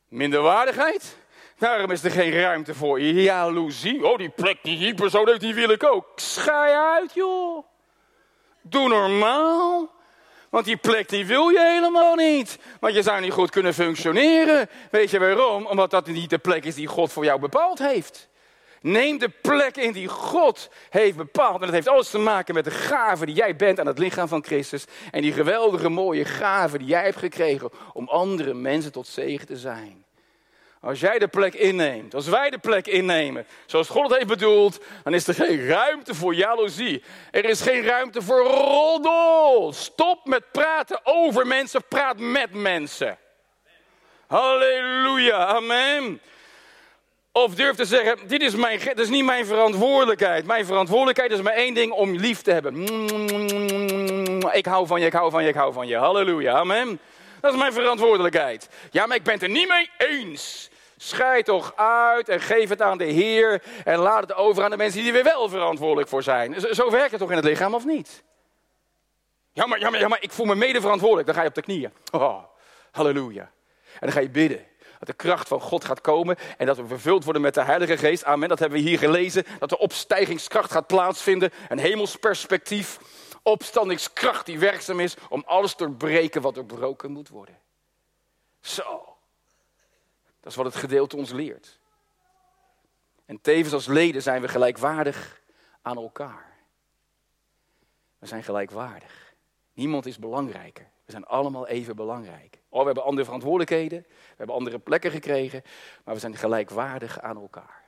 minderwaardigheid. 0.08 1.18
Daarom 1.58 1.92
is 1.92 2.04
er 2.04 2.12
geen 2.12 2.32
ruimte 2.32 2.76
voor 2.76 3.02
jaloezie. 3.02 4.08
Oh, 4.08 4.18
die 4.18 4.30
plek 4.30 4.58
die 4.64 4.94
persoon 4.94 5.28
heeft, 5.28 5.40
die 5.40 5.54
wil 5.54 5.70
ik 5.70 5.84
ook. 5.84 6.08
Schaai 6.16 6.74
uit, 6.74 7.14
joh. 7.14 7.66
Doe 8.62 8.88
normaal. 8.88 10.00
Want 10.52 10.66
die 10.66 10.78
plek 10.78 11.10
die 11.10 11.26
wil 11.26 11.50
je 11.50 11.60
helemaal 11.60 12.16
niet. 12.16 12.60
Want 12.80 12.94
je 12.94 13.02
zou 13.02 13.22
niet 13.22 13.32
goed 13.32 13.50
kunnen 13.50 13.74
functioneren. 13.74 14.70
Weet 14.92 15.10
je 15.10 15.20
waarom? 15.20 15.66
Omdat 15.66 15.92
dat 15.92 16.08
niet 16.08 16.30
de 16.30 16.38
plek 16.38 16.66
is 16.66 16.76
die 16.76 16.88
God 16.88 17.12
voor 17.12 17.24
jou 17.24 17.40
bepaald 17.40 17.80
heeft. 17.80 18.30
Neem 18.82 19.18
de 19.18 19.30
plek 19.30 19.78
in 19.78 19.92
die 19.92 20.08
God 20.08 20.70
heeft 20.90 21.18
bepaald. 21.18 21.56
En 21.56 21.62
dat 21.62 21.72
heeft 21.72 21.88
alles 21.88 22.10
te 22.10 22.18
maken 22.18 22.54
met 22.54 22.64
de 22.64 22.72
gave 22.72 23.26
die 23.26 23.36
jij 23.36 23.56
bent 23.56 23.80
aan 23.80 23.86
het 23.86 23.98
lichaam 23.98 24.28
van 24.28 24.44
Christus. 24.44 24.86
En 25.12 25.22
die 25.22 25.34
geweldige 25.34 25.90
mooie 25.90 26.26
gave 26.26 26.78
die 26.78 26.88
jij 26.88 27.04
hebt 27.04 27.18
gekregen 27.18 27.70
om 27.94 28.08
andere 28.08 28.54
mensen 28.54 28.92
tot 28.92 29.08
zegen 29.08 29.48
te 29.48 29.58
zijn. 29.58 30.06
Als 30.82 31.00
jij 31.00 31.20
de 31.20 31.28
plek 31.28 31.54
inneemt, 31.54 32.15
als 32.15 32.28
wij 32.28 32.50
de 32.50 32.58
plek 32.58 32.88
innemen, 32.88 33.46
zoals 33.65 33.89
God 33.89 34.04
het 34.04 34.15
heeft 34.15 34.28
bedoeld, 34.28 34.84
dan 35.04 35.13
is 35.13 35.28
er 35.28 35.34
geen 35.34 35.67
ruimte 35.67 36.15
voor 36.15 36.36
jaloezie. 36.36 37.04
Er 37.32 37.46
is 37.46 37.62
geen 37.62 37.84
ruimte 37.84 38.22
voor 38.22 38.39
roddel. 38.39 39.74
Stop 39.74 40.26
met 40.26 40.52
praten 40.52 41.00
over 41.04 41.48
mensen, 41.48 41.84
praat 41.88 42.17
met 42.20 42.54
mensen. 42.54 43.17
Halleluja, 44.28 45.46
amen. 45.46 46.22
Of 47.32 47.56
durf 47.56 47.76
te 47.76 47.86
zeggen, 47.86 48.28
dit 48.28 48.41
is, 48.41 48.56
mijn, 48.56 48.80
is 48.96 49.10
niet 49.10 49.26
mijn 49.26 49.46
verantwoordelijkheid. 49.46 50.46
Mijn 50.46 50.65
verantwoordelijkheid 50.65 51.32
is 51.32 51.41
maar 51.41 51.54
één 51.54 51.74
ding, 51.74 51.91
om 51.91 52.15
lief 52.15 52.41
te 52.41 52.52
hebben. 52.52 52.82
Ik 54.52 54.65
hou 54.65 54.88
van 54.88 55.00
je, 55.00 55.06
ik 55.06 55.13
hou 55.13 55.32
van 55.32 55.44
je, 55.44 55.50
ik 55.50 55.56
hou 55.56 55.74
van 55.74 55.88
je. 55.88 55.98
Halleluja, 55.98 56.54
amen. 56.54 57.00
Dat 57.41 57.54
is 57.54 57.60
mijn 57.60 57.74
verantwoordelijkheid. 57.74 58.70
Ja, 58.91 59.06
maar 59.06 59.17
ik 59.17 59.24
ben 59.24 59.34
het 59.34 59.44
er 59.44 59.50
niet 59.50 59.67
mee 59.67 59.89
eens. 59.98 60.71
Scheid 61.04 61.46
toch 61.46 61.76
uit 61.76 62.30
en 62.30 62.42
geef 62.42 62.70
het 62.70 62.82
aan 62.82 62.98
de 62.98 63.06
Heer. 63.06 63.64
En 63.84 63.98
laat 63.98 64.22
het 64.22 64.34
over 64.34 64.64
aan 64.64 64.70
de 64.70 64.78
mensen 64.78 65.04
die 65.04 65.14
er 65.14 65.24
wel 65.24 65.50
verantwoordelijk 65.50 66.10
voor 66.10 66.24
zijn. 66.24 66.76
Zo, 66.76 66.92
werkt 66.92 67.12
het 67.12 67.20
toch 67.20 67.30
in 67.30 67.36
het 67.36 67.46
lichaam, 67.46 67.74
of 67.74 67.86
niet? 67.86 68.24
Ja, 69.52 69.66
maar, 69.66 69.80
ja, 69.80 70.08
maar 70.08 70.22
ik 70.22 70.32
voel 70.32 70.46
me 70.46 70.56
mede 70.56 70.82
verantwoordelijk. 70.82 71.28
Dan 71.28 71.36
ga 71.36 71.42
je 71.42 71.48
op 71.48 71.56
de 71.56 71.62
knieën. 71.62 71.94
Oh, 72.12 72.44
halleluja. 72.92 73.52
En 73.94 74.00
dan 74.00 74.12
ga 74.12 74.20
je 74.20 74.30
bidden. 74.30 74.66
Dat 75.00 75.08
de 75.08 75.14
kracht 75.14 75.48
van 75.48 75.62
God 75.62 75.86
gaat 75.86 76.02
komen 76.02 76.38
en 76.58 76.66
dat 76.66 76.78
we 76.78 76.88
vervuld 76.88 77.24
worden 77.24 77.42
met 77.42 77.54
de 77.54 77.64
Heilige 77.64 77.98
Geest. 77.98 78.24
Amen. 78.24 78.50
Dat 78.50 78.60
hebben 78.60 78.80
we 78.80 78.90
hier 78.90 78.98
gelezen. 78.98 79.46
Dat 79.60 79.70
de 79.70 79.78
opstijgingskracht 79.78 80.72
gaat 80.72 80.88
plaatsvinden. 80.88 81.52
Een 81.70 81.80
hemelsperspectief. 81.80 83.00
Opstandingskracht 83.44 84.46
die 84.46 84.60
werkzaam 84.60 85.00
is 85.00 85.16
om 85.30 85.44
alles 85.46 85.76
te 85.76 85.90
breken 85.90 86.42
wat 86.42 86.56
doorbroken 86.56 87.12
moet 87.12 87.30
worden. 87.30 87.58
Zo. 88.60 89.11
Dat 90.42 90.52
is 90.52 90.58
wat 90.58 90.66
het 90.66 90.76
gedeelte 90.76 91.18
ons 91.18 91.32
leert. 91.32 91.80
En 93.26 93.42
tevens 93.42 93.74
als 93.74 93.88
leden 93.88 94.22
zijn 94.22 94.42
we 94.42 94.48
gelijkwaardig 94.48 95.42
aan 95.82 95.98
elkaar. 95.98 96.58
We 98.20 98.28
zijn 98.28 98.44
gelijkwaardig. 98.44 99.36
Niemand 99.74 100.06
is 100.06 100.20
belangrijker. 100.20 100.90
We 101.06 101.12
zijn 101.12 101.26
allemaal 101.26 101.68
even 101.68 101.96
belangrijk. 101.96 102.60
Oh, 102.70 102.80
we 102.80 102.86
hebben 102.86 103.04
andere 103.04 103.26
verantwoordelijkheden, 103.26 104.02
we 104.08 104.36
hebben 104.36 104.56
andere 104.56 104.80
plekken 104.80 105.12
gekregen, 105.12 105.64
maar 106.04 106.14
we 106.14 106.20
zijn 106.20 106.36
gelijkwaardig 106.36 107.20
aan 107.20 107.38
elkaar. 107.38 107.84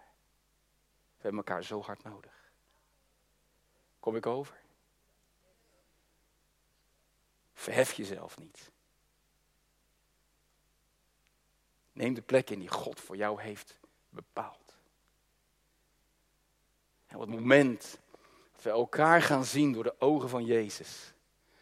We 1.15 1.29
hebben 1.29 1.37
elkaar 1.37 1.63
zo 1.63 1.81
hard 1.81 2.03
nodig. 2.03 2.51
Kom 3.99 4.15
ik 4.15 4.25
over? 4.25 4.61
Verhef 7.53 7.93
jezelf 7.93 8.37
niet. 8.37 8.71
Neem 11.93 12.13
de 12.13 12.21
plek 12.21 12.49
in 12.49 12.59
die 12.59 12.69
God 12.69 12.99
voor 12.99 13.15
jou 13.15 13.41
heeft 13.41 13.79
bepaald. 14.09 14.75
En 17.07 17.15
op 17.15 17.21
het 17.21 17.29
moment 17.29 17.99
dat 18.53 18.63
we 18.63 18.69
elkaar 18.69 19.21
gaan 19.21 19.45
zien 19.45 19.71
door 19.71 19.83
de 19.83 19.99
ogen 19.99 20.29
van 20.29 20.45
Jezus, 20.45 21.13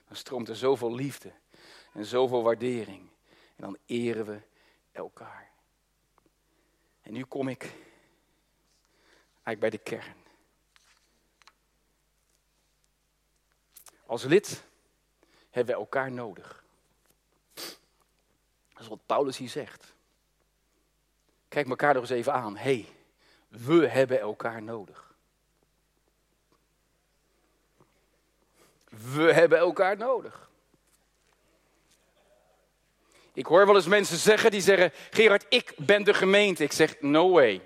dan 0.08 0.16
stroomt 0.16 0.50
er 0.50 0.56
zoveel 0.56 0.94
liefde 0.94 1.32
en 1.94 2.06
zoveel 2.06 2.44
waardering. 2.44 3.10
En 3.56 3.64
dan 3.64 3.78
eren 3.86 4.26
we 4.26 4.42
elkaar. 4.92 5.52
En 7.02 7.14
nu 7.14 7.24
kom 7.24 7.48
ik 7.48 7.62
eigenlijk 9.44 9.60
bij 9.60 9.70
de 9.70 9.78
kern. 9.78 10.20
Als 14.06 14.24
lid 14.24 14.64
hebben 15.50 15.76
we 15.76 15.82
elkaar 15.82 16.12
nodig. 16.12 16.64
Dat 18.74 18.82
is 18.82 18.88
wat 18.88 19.06
Paulus 19.06 19.38
hier 19.38 19.50
zegt. 19.50 19.94
Kijk 21.52 21.70
elkaar 21.70 21.94
nog 21.94 22.02
eens 22.02 22.12
even 22.12 22.34
aan. 22.34 22.58
Hé, 22.58 22.64
hey, 22.64 22.88
we 23.48 23.88
hebben 23.88 24.20
elkaar 24.20 24.62
nodig. 24.62 25.14
We 28.90 29.34
hebben 29.34 29.58
elkaar 29.58 29.98
nodig. 29.98 30.50
Ik 33.34 33.46
hoor 33.46 33.66
wel 33.66 33.76
eens 33.76 33.88
mensen 33.88 34.18
zeggen 34.18 34.52
die 34.52 34.62
zeggen: 34.62 34.92
Gerard, 35.10 35.46
ik 35.50 35.74
ben 35.78 36.04
de 36.04 36.14
gemeente. 36.14 36.64
Ik 36.64 36.72
zeg: 36.72 37.02
No 37.02 37.32
way. 37.32 37.62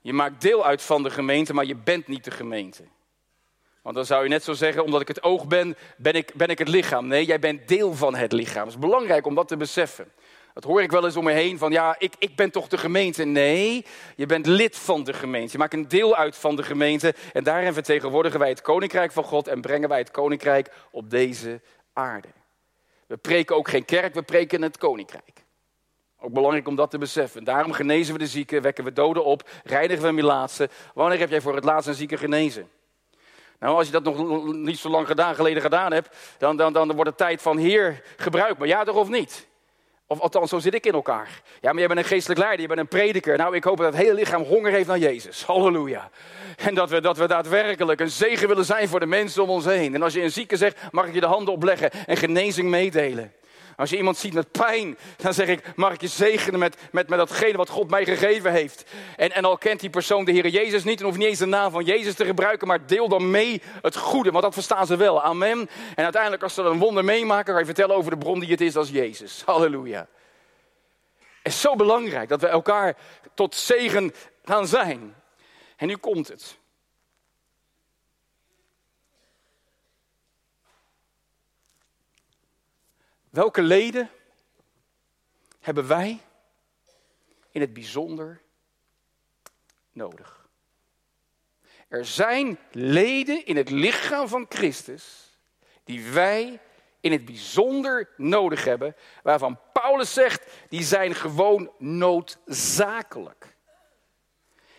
Je 0.00 0.12
maakt 0.12 0.40
deel 0.40 0.64
uit 0.64 0.82
van 0.82 1.02
de 1.02 1.10
gemeente, 1.10 1.54
maar 1.54 1.64
je 1.64 1.76
bent 1.76 2.06
niet 2.06 2.24
de 2.24 2.30
gemeente. 2.30 2.84
Want 3.82 3.94
dan 3.94 4.04
zou 4.04 4.22
je 4.22 4.28
net 4.28 4.44
zo 4.44 4.52
zeggen: 4.52 4.84
omdat 4.84 5.00
ik 5.00 5.08
het 5.08 5.22
oog 5.22 5.46
ben, 5.46 5.76
ben 5.96 6.14
ik, 6.14 6.34
ben 6.34 6.48
ik 6.48 6.58
het 6.58 6.68
lichaam. 6.68 7.06
Nee, 7.06 7.24
jij 7.24 7.38
bent 7.38 7.68
deel 7.68 7.94
van 7.94 8.14
het 8.14 8.32
lichaam. 8.32 8.64
Het 8.64 8.74
is 8.74 8.78
belangrijk 8.78 9.26
om 9.26 9.34
dat 9.34 9.48
te 9.48 9.56
beseffen. 9.56 10.12
Dat 10.54 10.64
hoor 10.64 10.82
ik 10.82 10.90
wel 10.90 11.04
eens 11.04 11.16
om 11.16 11.24
me 11.24 11.32
heen 11.32 11.58
van 11.58 11.72
ja, 11.72 11.94
ik, 11.98 12.12
ik 12.18 12.36
ben 12.36 12.50
toch 12.50 12.68
de 12.68 12.78
gemeente. 12.78 13.24
Nee, 13.24 13.84
je 14.16 14.26
bent 14.26 14.46
lid 14.46 14.76
van 14.76 15.04
de 15.04 15.12
gemeente. 15.12 15.52
Je 15.52 15.58
maakt 15.58 15.74
een 15.74 15.88
deel 15.88 16.16
uit 16.16 16.36
van 16.36 16.56
de 16.56 16.62
gemeente. 16.62 17.14
En 17.32 17.44
daarin 17.44 17.72
vertegenwoordigen 17.72 18.38
wij 18.38 18.48
het 18.48 18.60
koninkrijk 18.60 19.12
van 19.12 19.24
God 19.24 19.48
en 19.48 19.60
brengen 19.60 19.88
wij 19.88 19.98
het 19.98 20.10
koninkrijk 20.10 20.72
op 20.90 21.10
deze 21.10 21.60
aarde. 21.92 22.28
We 23.06 23.16
preken 23.16 23.56
ook 23.56 23.68
geen 23.68 23.84
kerk, 23.84 24.14
we 24.14 24.22
preken 24.22 24.62
het 24.62 24.78
koninkrijk. 24.78 25.44
Ook 26.18 26.32
belangrijk 26.32 26.68
om 26.68 26.76
dat 26.76 26.90
te 26.90 26.98
beseffen. 26.98 27.44
Daarom 27.44 27.72
genezen 27.72 28.12
we 28.12 28.18
de 28.18 28.26
zieken, 28.26 28.62
wekken 28.62 28.84
we 28.84 28.92
doden 28.92 29.24
op, 29.24 29.48
reinigen 29.64 30.04
we 30.04 30.12
melaatsen. 30.12 30.68
Wanneer 30.94 31.18
heb 31.18 31.30
jij 31.30 31.40
voor 31.40 31.54
het 31.54 31.64
laatst 31.64 31.88
een 31.88 31.94
zieke 31.94 32.16
genezen? 32.16 32.70
Nou, 33.58 33.76
als 33.76 33.86
je 33.86 33.92
dat 33.92 34.02
nog 34.02 34.52
niet 34.52 34.78
zo 34.78 34.88
lang 34.88 35.06
gedaan, 35.06 35.34
geleden 35.34 35.62
gedaan 35.62 35.92
hebt, 35.92 36.16
dan, 36.38 36.56
dan, 36.56 36.72
dan 36.72 36.92
wordt 36.92 37.10
het 37.10 37.18
tijd 37.18 37.42
van 37.42 37.56
Heer, 37.58 38.02
gebruik 38.16 38.58
me. 38.58 38.66
Ja 38.66 38.84
toch 38.84 38.96
of 38.96 39.08
niet? 39.08 39.48
Of 40.12 40.20
althans, 40.20 40.50
zo 40.50 40.58
zit 40.58 40.74
ik 40.74 40.86
in 40.86 40.92
elkaar. 40.92 41.42
Ja, 41.60 41.70
maar 41.70 41.78
jij 41.78 41.86
bent 41.86 41.98
een 41.98 42.04
geestelijk 42.04 42.40
leider, 42.40 42.60
je 42.60 42.66
bent 42.66 42.80
een 42.80 42.88
prediker. 42.88 43.36
Nou, 43.36 43.54
ik 43.54 43.64
hoop 43.64 43.76
dat 43.76 43.86
het 43.86 44.02
hele 44.02 44.14
lichaam 44.14 44.42
honger 44.42 44.72
heeft 44.72 44.86
naar 44.86 44.98
Jezus. 44.98 45.44
Halleluja. 45.44 46.10
En 46.56 46.74
dat 46.74 46.90
we, 46.90 47.00
dat 47.00 47.16
we 47.16 47.26
daadwerkelijk 47.26 48.00
een 48.00 48.10
zegen 48.10 48.48
willen 48.48 48.64
zijn 48.64 48.88
voor 48.88 49.00
de 49.00 49.06
mensen 49.06 49.42
om 49.42 49.48
ons 49.48 49.64
heen. 49.64 49.94
En 49.94 50.02
als 50.02 50.12
je 50.12 50.22
een 50.22 50.30
zieke 50.30 50.56
zegt, 50.56 50.78
mag 50.90 51.06
ik 51.06 51.14
je 51.14 51.20
de 51.20 51.26
handen 51.26 51.54
opleggen 51.54 51.90
en 52.06 52.16
genezing 52.16 52.68
meedelen. 52.68 53.32
Als 53.80 53.90
je 53.90 53.96
iemand 53.96 54.16
ziet 54.16 54.32
met 54.32 54.50
pijn, 54.50 54.98
dan 55.16 55.34
zeg 55.34 55.48
ik, 55.48 55.76
mag 55.76 55.92
ik 55.92 56.00
je 56.00 56.08
zegenen 56.08 56.58
met, 56.58 56.76
met, 56.92 57.08
met 57.08 57.18
datgene 57.18 57.56
wat 57.56 57.68
God 57.68 57.90
mij 57.90 58.04
gegeven 58.04 58.52
heeft. 58.52 58.84
En, 59.16 59.32
en 59.32 59.44
al 59.44 59.58
kent 59.58 59.80
die 59.80 59.90
persoon 59.90 60.24
de 60.24 60.32
Heer 60.32 60.48
Jezus 60.48 60.84
niet 60.84 60.98
en 60.98 61.04
hoeft 61.04 61.18
niet 61.18 61.26
eens 61.26 61.38
de 61.38 61.46
naam 61.46 61.70
van 61.70 61.84
Jezus 61.84 62.14
te 62.14 62.24
gebruiken, 62.24 62.66
maar 62.66 62.86
deel 62.86 63.08
dan 63.08 63.30
mee 63.30 63.62
het 63.82 63.96
goede, 63.96 64.30
want 64.30 64.44
dat 64.44 64.54
verstaan 64.54 64.86
ze 64.86 64.96
wel. 64.96 65.22
Amen. 65.22 65.70
En 65.94 66.04
uiteindelijk 66.04 66.42
als 66.42 66.54
ze 66.54 66.62
een 66.62 66.78
wonder 66.78 67.04
meemaken, 67.04 67.52
ga 67.52 67.58
je 67.58 67.64
vertellen 67.64 67.96
over 67.96 68.10
de 68.10 68.18
bron 68.18 68.40
die 68.40 68.50
het 68.50 68.60
is, 68.60 68.76
als 68.76 68.90
Jezus. 68.90 69.42
Halleluja. 69.44 70.06
Het 71.18 71.52
is 71.52 71.60
zo 71.60 71.76
belangrijk 71.76 72.28
dat 72.28 72.40
we 72.40 72.46
elkaar 72.46 72.96
tot 73.34 73.54
zegen 73.54 74.14
gaan 74.44 74.66
zijn. 74.66 75.14
En 75.76 75.86
nu 75.86 75.96
komt 75.96 76.28
het. 76.28 76.58
Welke 83.30 83.62
leden 83.62 84.10
hebben 85.60 85.86
wij 85.86 86.20
in 87.50 87.60
het 87.60 87.72
bijzonder 87.72 88.40
nodig? 89.92 90.48
Er 91.88 92.04
zijn 92.04 92.58
leden 92.72 93.46
in 93.46 93.56
het 93.56 93.70
lichaam 93.70 94.28
van 94.28 94.46
Christus 94.48 95.36
die 95.84 96.10
wij 96.10 96.60
in 97.00 97.12
het 97.12 97.24
bijzonder 97.24 98.08
nodig 98.16 98.64
hebben, 98.64 98.96
waarvan 99.22 99.60
Paulus 99.72 100.12
zegt, 100.12 100.46
die 100.68 100.82
zijn 100.82 101.14
gewoon 101.14 101.72
noodzakelijk. 101.78 103.56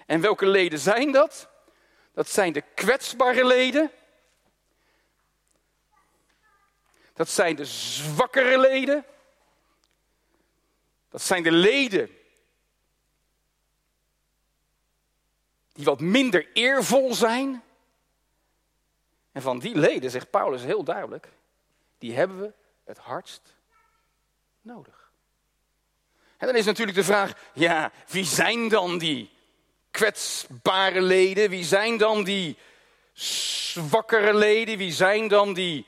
En 0.05 0.21
welke 0.21 0.45
leden 0.45 0.79
zijn 0.79 1.11
dat? 1.11 1.49
Dat 2.13 2.29
zijn 2.29 2.53
de 2.53 2.63
kwetsbare 2.75 3.45
leden 3.45 3.91
Dat 7.13 7.29
zijn 7.29 7.55
de 7.55 7.65
zwakkere 7.65 8.59
leden. 8.59 9.05
Dat 11.09 11.21
zijn 11.21 11.43
de 11.43 11.51
leden 11.51 12.09
die 15.73 15.85
wat 15.85 15.99
minder 15.99 16.47
eervol 16.53 17.13
zijn. 17.13 17.63
En 19.31 19.41
van 19.41 19.59
die 19.59 19.75
leden, 19.75 20.11
zegt 20.11 20.29
Paulus 20.29 20.63
heel 20.63 20.83
duidelijk, 20.83 21.27
die 21.97 22.13
hebben 22.13 22.39
we 22.39 22.53
het 22.83 22.97
hardst 22.97 23.55
nodig. 24.61 25.11
En 26.37 26.47
dan 26.47 26.55
is 26.55 26.65
natuurlijk 26.65 26.97
de 26.97 27.03
vraag, 27.03 27.33
ja, 27.53 27.91
wie 28.07 28.25
zijn 28.25 28.69
dan 28.69 28.97
die 28.97 29.29
kwetsbare 29.91 31.01
leden? 31.01 31.49
Wie 31.49 31.63
zijn 31.63 31.97
dan 31.97 32.23
die 32.23 32.57
zwakkere 33.13 34.33
leden? 34.33 34.77
Wie 34.77 34.91
zijn 34.91 35.27
dan 35.27 35.53
die 35.53 35.85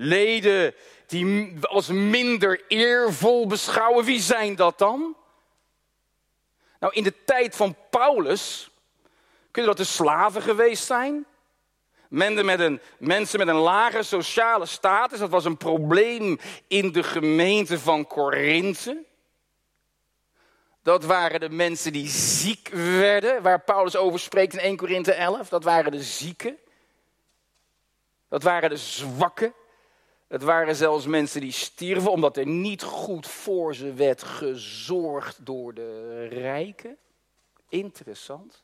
leden 0.00 0.74
die 1.06 1.52
als 1.60 1.88
minder 1.88 2.62
eervol 2.68 3.46
beschouwen? 3.46 4.04
Wie 4.04 4.20
zijn 4.20 4.54
dat 4.54 4.78
dan? 4.78 5.16
Nou, 6.78 6.92
in 6.92 7.02
de 7.02 7.24
tijd 7.24 7.56
van 7.56 7.76
Paulus 7.90 8.70
kunnen 9.50 9.76
dat 9.76 9.86
de 9.86 9.92
slaven 9.92 10.42
geweest 10.42 10.84
zijn. 10.84 11.26
Mensen 12.08 12.44
met, 12.44 12.60
een, 12.60 12.80
mensen 12.98 13.38
met 13.38 13.48
een 13.48 13.54
lage 13.54 14.02
sociale 14.02 14.66
status, 14.66 15.18
dat 15.18 15.30
was 15.30 15.44
een 15.44 15.56
probleem 15.56 16.38
in 16.66 16.92
de 16.92 17.02
gemeente 17.02 17.78
van 17.78 18.06
Korinthe. 18.06 19.04
Dat 20.82 21.04
waren 21.04 21.40
de 21.40 21.50
mensen 21.50 21.92
die 21.92 22.08
ziek 22.08 22.68
werden, 22.68 23.42
waar 23.42 23.60
Paulus 23.60 23.96
over 23.96 24.20
spreekt 24.20 24.52
in 24.52 24.58
1 24.58 24.76
Korinthe 24.76 25.12
11. 25.12 25.48
Dat 25.48 25.64
waren 25.64 25.92
de 25.92 26.02
zieken. 26.02 26.58
Dat 28.28 28.42
waren 28.42 28.70
de 28.70 28.76
zwakken. 28.76 29.54
Het 30.30 30.42
waren 30.42 30.76
zelfs 30.76 31.06
mensen 31.06 31.40
die 31.40 31.52
stierven 31.52 32.10
omdat 32.10 32.36
er 32.36 32.46
niet 32.46 32.82
goed 32.82 33.26
voor 33.26 33.74
ze 33.74 33.94
werd 33.94 34.22
gezorgd 34.22 35.46
door 35.46 35.74
de 35.74 36.24
rijken. 36.26 36.98
Interessant. 37.68 38.62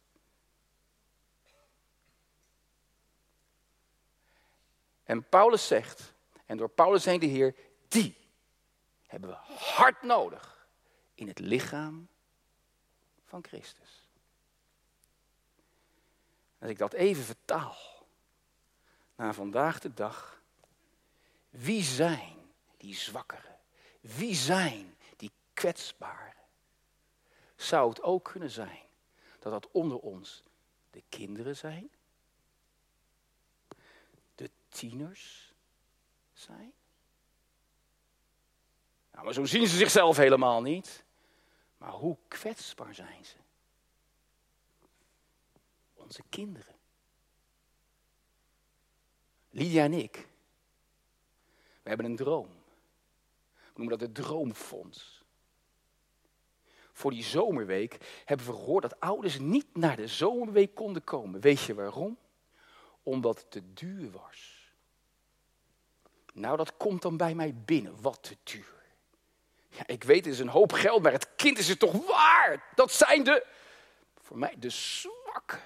En 5.04 5.28
Paulus 5.28 5.66
zegt, 5.66 6.12
en 6.44 6.56
door 6.56 6.68
Paulus 6.68 7.04
heen 7.04 7.20
de 7.20 7.26
Heer, 7.26 7.54
die 7.88 8.16
hebben 9.06 9.30
we 9.30 9.36
hard 9.54 10.02
nodig 10.02 10.66
in 11.14 11.28
het 11.28 11.38
lichaam 11.38 12.08
van 13.24 13.44
Christus. 13.44 14.08
Als 16.58 16.70
ik 16.70 16.78
dat 16.78 16.92
even 16.92 17.24
vertaal 17.24 17.76
naar 19.16 19.34
vandaag 19.34 19.80
de 19.80 19.94
dag, 19.94 20.35
wie 21.56 21.82
zijn 21.82 22.36
die 22.76 22.94
zwakkeren? 22.94 23.58
Wie 24.00 24.34
zijn 24.34 24.96
die 25.16 25.32
kwetsbaren? 25.52 26.34
Zou 27.56 27.88
het 27.88 28.02
ook 28.02 28.30
kunnen 28.30 28.50
zijn 28.50 28.82
dat 29.38 29.52
dat 29.52 29.70
onder 29.70 29.98
ons 29.98 30.42
de 30.90 31.02
kinderen 31.08 31.56
zijn? 31.56 31.90
De 34.34 34.50
tieners 34.68 35.52
zijn? 36.32 36.72
Nou, 39.12 39.24
maar 39.24 39.34
zo 39.34 39.44
zien 39.44 39.66
ze 39.66 39.76
zichzelf 39.76 40.16
helemaal 40.16 40.62
niet. 40.62 41.04
Maar 41.78 41.92
hoe 41.92 42.16
kwetsbaar 42.28 42.94
zijn 42.94 43.24
ze? 43.24 43.36
Onze 45.94 46.22
kinderen. 46.28 46.74
Lydia 49.50 49.84
en 49.84 49.92
ik, 49.92 50.28
we 51.86 51.92
hebben 51.92 52.10
een 52.10 52.16
droom. 52.16 52.48
We 53.54 53.72
noemen 53.74 53.98
dat 53.98 54.08
het 54.08 54.14
droomfonds. 54.14 55.24
Voor 56.92 57.10
die 57.10 57.22
zomerweek 57.22 58.22
hebben 58.24 58.46
we 58.46 58.52
gehoord 58.52 58.82
dat 58.82 59.00
ouders 59.00 59.38
niet 59.38 59.66
naar 59.72 59.96
de 59.96 60.06
zomerweek 60.06 60.74
konden 60.74 61.04
komen. 61.04 61.40
Weet 61.40 61.60
je 61.60 61.74
waarom? 61.74 62.18
Omdat 63.02 63.38
het 63.38 63.50
te 63.50 63.72
duur 63.72 64.10
was. 64.10 64.70
Nou, 66.32 66.56
dat 66.56 66.76
komt 66.76 67.02
dan 67.02 67.16
bij 67.16 67.34
mij 67.34 67.54
binnen. 67.54 68.00
Wat 68.00 68.22
te 68.22 68.36
duur. 68.42 68.84
Ja, 69.68 69.86
ik 69.86 70.04
weet, 70.04 70.24
het 70.24 70.34
is 70.34 70.40
een 70.40 70.48
hoop 70.48 70.72
geld, 70.72 71.02
maar 71.02 71.12
het 71.12 71.34
kind 71.36 71.58
is 71.58 71.68
het 71.68 71.78
toch 71.78 72.06
waard? 72.06 72.60
Dat 72.74 72.92
zijn 72.92 73.24
de, 73.24 73.46
voor 74.20 74.38
mij, 74.38 74.54
de 74.58 74.70
zwakken. 74.70 75.62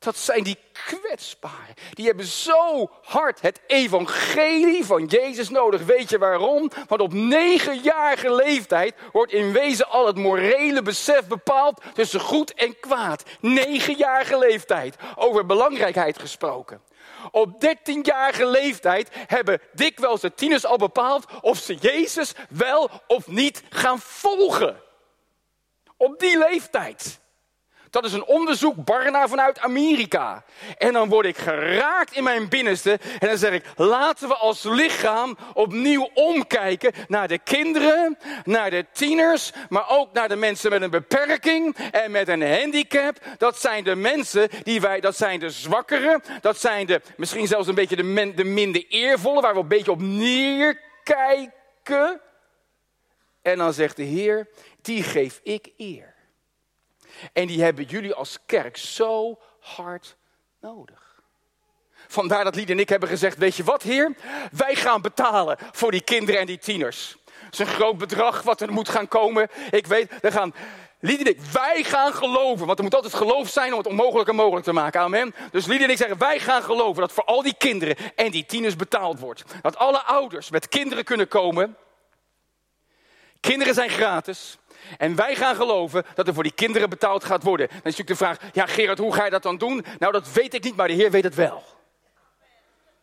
Dat 0.00 0.16
zijn 0.16 0.42
die 0.42 0.58
kwetsbaren. 0.72 1.74
Die 1.90 2.06
hebben 2.06 2.24
zo 2.24 2.90
hard 3.02 3.40
het 3.40 3.60
evangelie 3.66 4.84
van 4.84 5.04
Jezus 5.04 5.48
nodig. 5.48 5.82
Weet 5.82 6.10
je 6.10 6.18
waarom? 6.18 6.70
Want 6.88 7.00
op 7.00 7.12
negenjarige 7.12 8.34
leeftijd 8.34 8.94
wordt 9.12 9.32
in 9.32 9.52
wezen 9.52 9.88
al 9.88 10.06
het 10.06 10.16
morele 10.16 10.82
besef 10.82 11.26
bepaald 11.26 11.80
tussen 11.94 12.20
goed 12.20 12.54
en 12.54 12.80
kwaad. 12.80 13.22
Negenjarige 13.40 14.38
leeftijd. 14.38 14.96
Over 15.16 15.46
belangrijkheid 15.46 16.18
gesproken. 16.18 16.82
Op 17.30 17.60
dertienjarige 17.60 18.46
leeftijd 18.46 19.08
hebben 19.12 19.60
dikwijls 19.72 20.20
de 20.20 20.34
tieners 20.34 20.64
al 20.64 20.76
bepaald 20.76 21.26
of 21.40 21.58
ze 21.58 21.74
Jezus 21.74 22.32
wel 22.48 22.90
of 23.06 23.26
niet 23.26 23.62
gaan 23.70 23.98
volgen. 23.98 24.80
Op 25.96 26.18
die 26.18 26.38
leeftijd. 26.38 27.20
Dat 27.90 28.04
is 28.04 28.12
een 28.12 28.24
onderzoek 28.24 28.84
Barna 28.84 29.28
vanuit 29.28 29.58
Amerika. 29.58 30.44
En 30.78 30.92
dan 30.92 31.08
word 31.08 31.26
ik 31.26 31.36
geraakt 31.36 32.16
in 32.16 32.24
mijn 32.24 32.48
binnenste. 32.48 32.98
En 33.18 33.28
dan 33.28 33.38
zeg 33.38 33.52
ik, 33.52 33.64
laten 33.76 34.28
we 34.28 34.34
als 34.34 34.62
lichaam 34.62 35.36
opnieuw 35.54 36.08
omkijken 36.14 36.92
naar 37.08 37.28
de 37.28 37.38
kinderen, 37.38 38.18
naar 38.44 38.70
de 38.70 38.86
tieners, 38.92 39.52
maar 39.68 39.88
ook 39.88 40.12
naar 40.12 40.28
de 40.28 40.36
mensen 40.36 40.70
met 40.70 40.82
een 40.82 40.90
beperking 40.90 41.76
en 41.90 42.10
met 42.10 42.28
een 42.28 42.58
handicap. 42.58 43.18
Dat 43.38 43.60
zijn 43.60 43.84
de 43.84 43.94
mensen 43.94 44.48
die 44.62 44.80
wij, 44.80 45.00
dat 45.00 45.16
zijn 45.16 45.40
de 45.40 45.50
zwakkeren. 45.50 46.22
Dat 46.40 46.60
zijn 46.60 46.86
de, 46.86 47.00
misschien 47.16 47.46
zelfs 47.46 47.68
een 47.68 47.74
beetje 47.74 47.96
de, 47.96 48.32
de 48.34 48.44
minder 48.44 48.84
eervolle, 48.88 49.40
waar 49.40 49.54
we 49.54 49.60
een 49.60 49.68
beetje 49.68 49.90
op 49.90 50.00
neerkijken. 50.00 51.50
En 53.42 53.58
dan 53.58 53.72
zegt 53.72 53.96
de 53.96 54.02
Heer, 54.02 54.48
die 54.82 55.02
geef 55.02 55.40
ik 55.42 55.72
eer. 55.76 56.09
En 57.32 57.46
die 57.46 57.62
hebben 57.62 57.84
jullie 57.84 58.14
als 58.14 58.38
kerk 58.46 58.76
zo 58.76 59.38
hard 59.60 60.16
nodig. 60.60 61.22
Vandaar 62.08 62.44
dat 62.44 62.54
Lied 62.54 62.70
en 62.70 62.78
ik 62.78 62.88
hebben 62.88 63.08
gezegd: 63.08 63.36
Weet 63.36 63.56
je 63.56 63.64
wat, 63.64 63.82
Heer? 63.82 64.14
Wij 64.52 64.74
gaan 64.74 65.02
betalen 65.02 65.58
voor 65.72 65.90
die 65.90 66.02
kinderen 66.02 66.40
en 66.40 66.46
die 66.46 66.58
tieners. 66.58 67.16
Het 67.44 67.52
is 67.52 67.58
een 67.58 67.74
groot 67.74 67.98
bedrag 67.98 68.42
wat 68.42 68.60
er 68.60 68.72
moet 68.72 68.88
gaan 68.88 69.08
komen. 69.08 69.48
Ik 69.70 69.86
weet, 69.86 70.20
we 70.20 70.32
gaan. 70.32 70.54
Lied 71.00 71.20
en 71.20 71.26
ik, 71.26 71.40
wij 71.40 71.82
gaan 71.84 72.12
geloven. 72.12 72.66
Want 72.66 72.78
er 72.78 72.84
moet 72.84 72.94
altijd 72.94 73.14
geloof 73.14 73.48
zijn 73.48 73.72
om 73.72 73.78
het 73.78 73.86
onmogelijke 73.86 74.32
mogelijk 74.32 74.64
te 74.64 74.72
maken. 74.72 75.00
Amen. 75.00 75.34
Dus 75.50 75.66
Lied 75.66 75.82
en 75.82 75.90
ik 75.90 75.96
zeggen, 75.96 76.18
wij 76.18 76.38
gaan 76.38 76.62
geloven 76.62 77.00
dat 77.00 77.12
voor 77.12 77.24
al 77.24 77.42
die 77.42 77.54
kinderen 77.58 77.96
en 78.16 78.30
die 78.30 78.46
tieners 78.46 78.76
betaald 78.76 79.18
wordt. 79.18 79.44
Dat 79.62 79.76
alle 79.76 80.02
ouders 80.02 80.50
met 80.50 80.68
kinderen 80.68 81.04
kunnen 81.04 81.28
komen. 81.28 81.76
Kinderen 83.40 83.74
zijn 83.74 83.90
gratis. 83.90 84.58
En 84.98 85.14
wij 85.14 85.36
gaan 85.36 85.56
geloven 85.56 86.04
dat 86.14 86.28
er 86.28 86.34
voor 86.34 86.42
die 86.42 86.52
kinderen 86.52 86.90
betaald 86.90 87.24
gaat 87.24 87.42
worden. 87.42 87.66
Dan 87.68 87.76
is 87.76 87.82
natuurlijk 87.82 88.08
de 88.08 88.16
vraag, 88.16 88.38
ja 88.52 88.66
Gerard, 88.66 88.98
hoe 88.98 89.14
ga 89.14 89.24
je 89.24 89.30
dat 89.30 89.42
dan 89.42 89.58
doen? 89.58 89.84
Nou, 89.98 90.12
dat 90.12 90.32
weet 90.32 90.54
ik 90.54 90.64
niet, 90.64 90.76
maar 90.76 90.88
de 90.88 90.94
Heer 90.94 91.10
weet 91.10 91.24
het 91.24 91.34
wel. 91.34 91.62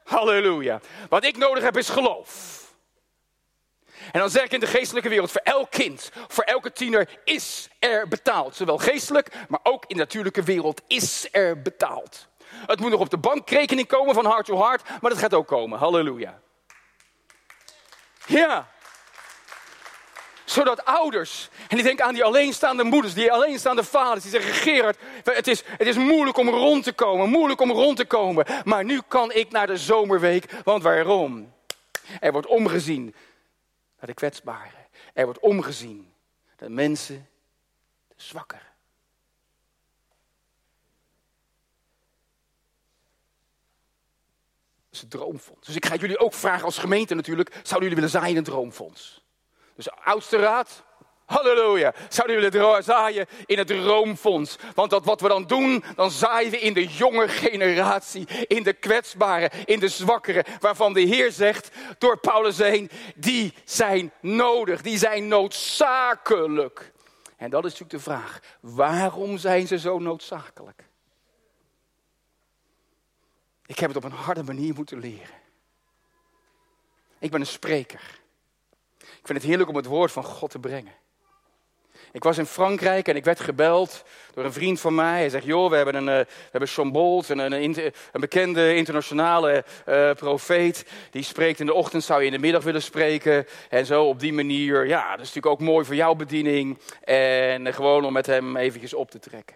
Halleluja. 0.03 0.79
Wat 1.09 1.23
ik 1.23 1.37
nodig 1.37 1.63
heb 1.63 1.77
is 1.77 1.89
geloof. 1.89 2.65
En 4.11 4.19
dan 4.19 4.29
zeg 4.29 4.43
ik 4.43 4.51
in 4.51 4.59
de 4.59 4.67
geestelijke 4.67 5.09
wereld, 5.09 5.31
voor 5.31 5.41
elk 5.43 5.71
kind, 5.71 6.11
voor 6.27 6.43
elke 6.43 6.71
tiener 6.71 7.19
is 7.23 7.69
er 7.79 8.07
betaald. 8.07 8.55
Zowel 8.55 8.77
geestelijk, 8.77 9.35
maar 9.47 9.59
ook 9.63 9.83
in 9.87 9.95
de 9.95 10.01
natuurlijke 10.01 10.43
wereld 10.43 10.81
is 10.87 11.27
er 11.31 11.61
betaald. 11.61 12.27
Het 12.65 12.79
moet 12.79 12.91
nog 12.91 12.99
op 12.99 13.09
de 13.09 13.17
bankrekening 13.17 13.87
komen 13.87 14.13
van 14.13 14.25
hart 14.25 14.45
to 14.45 14.55
hart, 14.55 14.89
maar 15.01 15.11
dat 15.11 15.19
gaat 15.19 15.33
ook 15.33 15.47
komen. 15.47 15.79
Halleluja. 15.79 16.39
Ja 18.25 18.67
zodat 20.57 20.85
ouders, 20.85 21.49
en 21.67 21.77
ik 21.77 21.83
denk 21.83 22.01
aan 22.01 22.13
die 22.13 22.23
alleenstaande 22.23 22.83
moeders, 22.83 23.13
die 23.13 23.31
alleenstaande 23.31 23.83
vaders, 23.83 24.21
die 24.21 24.31
zeggen: 24.31 24.53
Gerard, 24.53 24.97
het 25.23 25.47
is, 25.47 25.63
het 25.65 25.87
is 25.87 25.97
moeilijk 25.97 26.37
om 26.37 26.49
rond 26.49 26.83
te 26.83 26.93
komen, 26.93 27.29
moeilijk 27.29 27.61
om 27.61 27.71
rond 27.71 27.97
te 27.97 28.05
komen. 28.05 28.45
Maar 28.63 28.83
nu 28.83 29.01
kan 29.07 29.31
ik 29.31 29.51
naar 29.51 29.67
de 29.67 29.77
zomerweek, 29.77 30.51
want 30.63 30.83
waarom? 30.83 31.53
Er 32.19 32.31
wordt 32.31 32.47
omgezien 32.47 33.03
naar 33.99 34.07
de 34.07 34.13
kwetsbaren. 34.13 34.87
Er 35.13 35.25
wordt 35.25 35.39
omgezien 35.39 36.13
naar 36.47 36.69
de 36.69 36.75
mensen, 36.75 37.27
de 38.07 38.15
zwakkeren. 38.15 38.65
Dat 44.75 44.95
is 44.95 45.01
het 45.01 45.09
droomfonds. 45.09 45.67
Dus 45.67 45.75
ik 45.75 45.85
ga 45.85 45.95
jullie 45.95 46.19
ook 46.19 46.33
vragen 46.33 46.65
als 46.65 46.77
gemeente 46.77 47.15
natuurlijk, 47.15 47.49
zouden 47.51 47.89
jullie 47.89 47.95
willen 47.95 48.09
zaaien 48.09 48.29
in 48.29 48.37
een 48.37 48.43
droomfonds? 48.43 49.25
Dus 49.77 49.91
oudste 49.91 50.37
raad, 50.37 50.83
halleluja, 51.25 51.93
zouden 52.09 52.41
jullie 52.41 52.81
zaaien 52.81 53.25
in 53.45 53.57
het 53.57 53.67
droomfonds. 53.67 54.57
Want 54.75 54.89
dat 54.89 55.05
wat 55.05 55.21
we 55.21 55.27
dan 55.27 55.47
doen, 55.47 55.83
dan 55.95 56.11
zaaien 56.11 56.51
we 56.51 56.59
in 56.59 56.73
de 56.73 56.87
jonge 56.87 57.27
generatie, 57.27 58.27
in 58.47 58.63
de 58.63 58.73
kwetsbaren, 58.73 59.51
in 59.65 59.79
de 59.79 59.87
zwakkeren. 59.87 60.43
Waarvan 60.59 60.93
de 60.93 61.01
Heer 61.01 61.31
zegt, 61.31 61.71
door 61.97 62.19
Paulus 62.19 62.57
heen, 62.57 62.89
die 63.15 63.53
zijn 63.63 64.11
nodig, 64.19 64.81
die 64.81 64.97
zijn 64.97 65.27
noodzakelijk. 65.27 66.91
En 67.35 67.49
dat 67.49 67.65
is 67.65 67.71
natuurlijk 67.71 68.03
de 68.03 68.11
vraag, 68.11 68.39
waarom 68.59 69.37
zijn 69.37 69.67
ze 69.67 69.79
zo 69.79 69.99
noodzakelijk? 69.99 70.83
Ik 73.65 73.79
heb 73.79 73.87
het 73.93 73.97
op 73.97 74.03
een 74.03 74.17
harde 74.17 74.43
manier 74.43 74.73
moeten 74.73 74.99
leren. 74.99 75.35
Ik 77.19 77.31
ben 77.31 77.39
een 77.39 77.45
spreker. 77.45 78.19
Ik 79.11 79.25
vind 79.25 79.37
het 79.37 79.47
heerlijk 79.47 79.69
om 79.69 79.75
het 79.75 79.85
woord 79.85 80.11
van 80.11 80.23
God 80.23 80.49
te 80.49 80.59
brengen. 80.59 80.93
Ik 82.11 82.23
was 82.23 82.37
in 82.37 82.45
Frankrijk 82.45 83.07
en 83.07 83.15
ik 83.15 83.25
werd 83.25 83.39
gebeld 83.39 84.03
door 84.33 84.45
een 84.45 84.53
vriend 84.53 84.79
van 84.79 84.95
mij. 84.95 85.19
Hij 85.19 85.29
zegt, 85.29 85.45
joh, 85.45 85.69
we 85.69 85.75
hebben, 85.75 85.95
een, 85.95 86.07
uh, 86.07 86.25
we 86.25 86.49
hebben 86.51 86.69
Sean 86.69 86.91
Bolt, 86.91 87.29
een, 87.29 87.39
een, 87.39 87.77
een 88.11 88.21
bekende 88.21 88.75
internationale 88.75 89.65
uh, 89.87 90.11
profeet. 90.13 90.85
Die 91.11 91.23
spreekt 91.23 91.59
in 91.59 91.65
de 91.65 91.73
ochtend, 91.73 92.03
zou 92.03 92.19
je 92.19 92.25
in 92.25 92.31
de 92.31 92.37
middag 92.37 92.63
willen 92.63 92.81
spreken. 92.81 93.45
En 93.69 93.85
zo 93.85 94.03
op 94.03 94.19
die 94.19 94.33
manier, 94.33 94.87
ja, 94.87 95.09
dat 95.09 95.25
is 95.25 95.33
natuurlijk 95.33 95.61
ook 95.61 95.67
mooi 95.67 95.85
voor 95.85 95.95
jouw 95.95 96.15
bediening. 96.15 96.79
En 97.03 97.73
gewoon 97.73 98.05
om 98.05 98.13
met 98.13 98.25
hem 98.25 98.57
eventjes 98.57 98.93
op 98.93 99.11
te 99.11 99.19
trekken. 99.19 99.55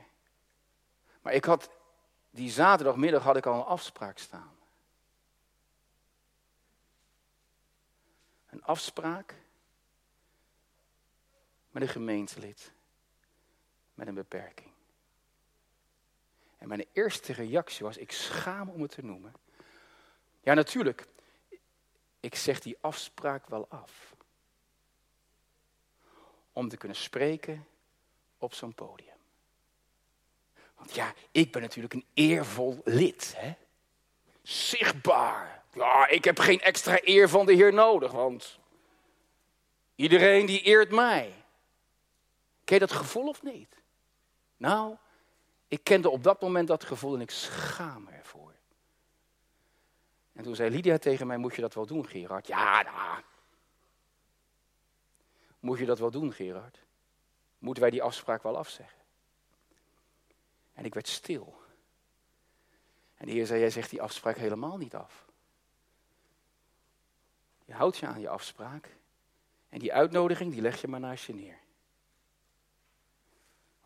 Maar 1.22 1.34
ik 1.34 1.46
had, 1.46 1.70
die 2.30 2.50
zaterdagmiddag 2.50 3.24
had 3.24 3.38
ik 3.38 3.46
al 3.46 3.54
een 3.54 3.66
afspraak 3.66 4.18
staan. 4.18 4.52
Een 8.50 8.64
afspraak 8.64 9.36
met 11.72 11.82
een 11.84 11.90
gemeentelid 11.90 12.72
met 13.94 14.08
een 14.08 14.14
beperking. 14.16 14.70
En 16.58 16.68
mijn 16.68 16.86
eerste 16.94 17.34
reactie 17.34 17.86
was, 17.86 17.98
ik 17.98 18.12
schaam 18.12 18.70
om 18.70 18.82
het 18.82 18.92
te 18.92 19.06
noemen. 19.06 19.34
Ja, 20.42 20.54
natuurlijk, 20.54 21.06
ik 22.20 22.36
zeg 22.36 22.60
die 22.60 22.78
afspraak 22.82 23.48
wel 23.48 23.68
af. 23.70 24.16
Om 26.54 26.70
te 26.70 26.78
kunnen 26.78 26.98
spreken 26.98 27.68
op 28.38 28.54
zo'n 28.54 28.74
podium. 28.74 29.10
Want 30.76 30.96
ja, 30.96 31.14
ik 31.32 31.52
ben 31.52 31.62
natuurlijk 31.62 31.94
een 31.94 32.06
eervol 32.14 32.82
lid. 32.84 33.34
Hè? 33.38 33.54
Zichtbaar. 34.42 35.64
Ja, 35.74 36.08
ik 36.08 36.24
heb 36.24 36.40
geen 36.40 36.62
extra 36.62 37.00
eer 37.02 37.30
van 37.30 37.46
de 37.46 37.54
Heer 37.54 37.74
nodig, 37.74 38.12
want 38.12 38.60
iedereen 39.96 40.46
die 40.46 40.62
eert 40.62 40.92
mij. 40.92 41.41
Ken 42.72 42.80
je 42.80 42.86
dat 42.86 42.98
gevoel 42.98 43.28
of 43.28 43.44
niet? 43.44 43.82
Nou, 44.58 44.98
ik 45.68 45.84
kende 45.84 46.10
op 46.10 46.24
dat 46.24 46.42
moment 46.42 46.68
dat 46.68 46.84
gevoel 46.84 47.16
en 47.16 47.22
ik 47.22 47.32
schaam 47.32 48.04
me 48.04 48.12
ervoor. 48.12 48.54
En 50.34 50.44
toen 50.44 50.56
zei 50.56 50.70
Lydia 50.70 50.98
tegen 50.98 51.28
mij, 51.28 51.38
moet 51.38 51.56
je 51.56 51.62
dat 51.62 51.74
wel 51.74 51.86
doen, 51.86 52.08
Gerard? 52.08 52.48
Ja, 52.48 52.82
nou. 52.82 53.24
Moet 55.60 55.80
je 55.80 55.86
dat 55.86 56.00
wel 56.00 56.12
doen, 56.12 56.34
Gerard? 56.34 56.84
Moeten 57.60 57.82
wij 57.84 57.92
die 57.92 58.04
afspraak 58.04 58.44
wel 58.44 58.58
afzeggen? 58.58 59.02
En 60.74 60.86
ik 60.86 60.94
werd 60.94 61.08
stil. 61.08 61.62
En 63.16 63.26
de 63.26 63.32
Heer 63.32 63.46
zei, 63.46 63.60
jij 63.60 63.70
zegt 63.70 63.90
die 63.90 64.02
afspraak 64.02 64.38
helemaal 64.38 64.78
niet 64.78 64.96
af. 64.96 65.26
Je 67.66 67.74
houdt 67.74 67.98
je 67.98 68.08
aan 68.08 68.22
je 68.22 68.30
afspraak. 68.30 68.96
En 69.70 69.80
die 69.80 69.94
uitnodiging, 69.94 70.52
die 70.52 70.62
leg 70.62 70.82
je 70.82 70.88
maar 70.88 71.00
naast 71.00 71.26
je 71.26 71.34
neer. 71.34 71.61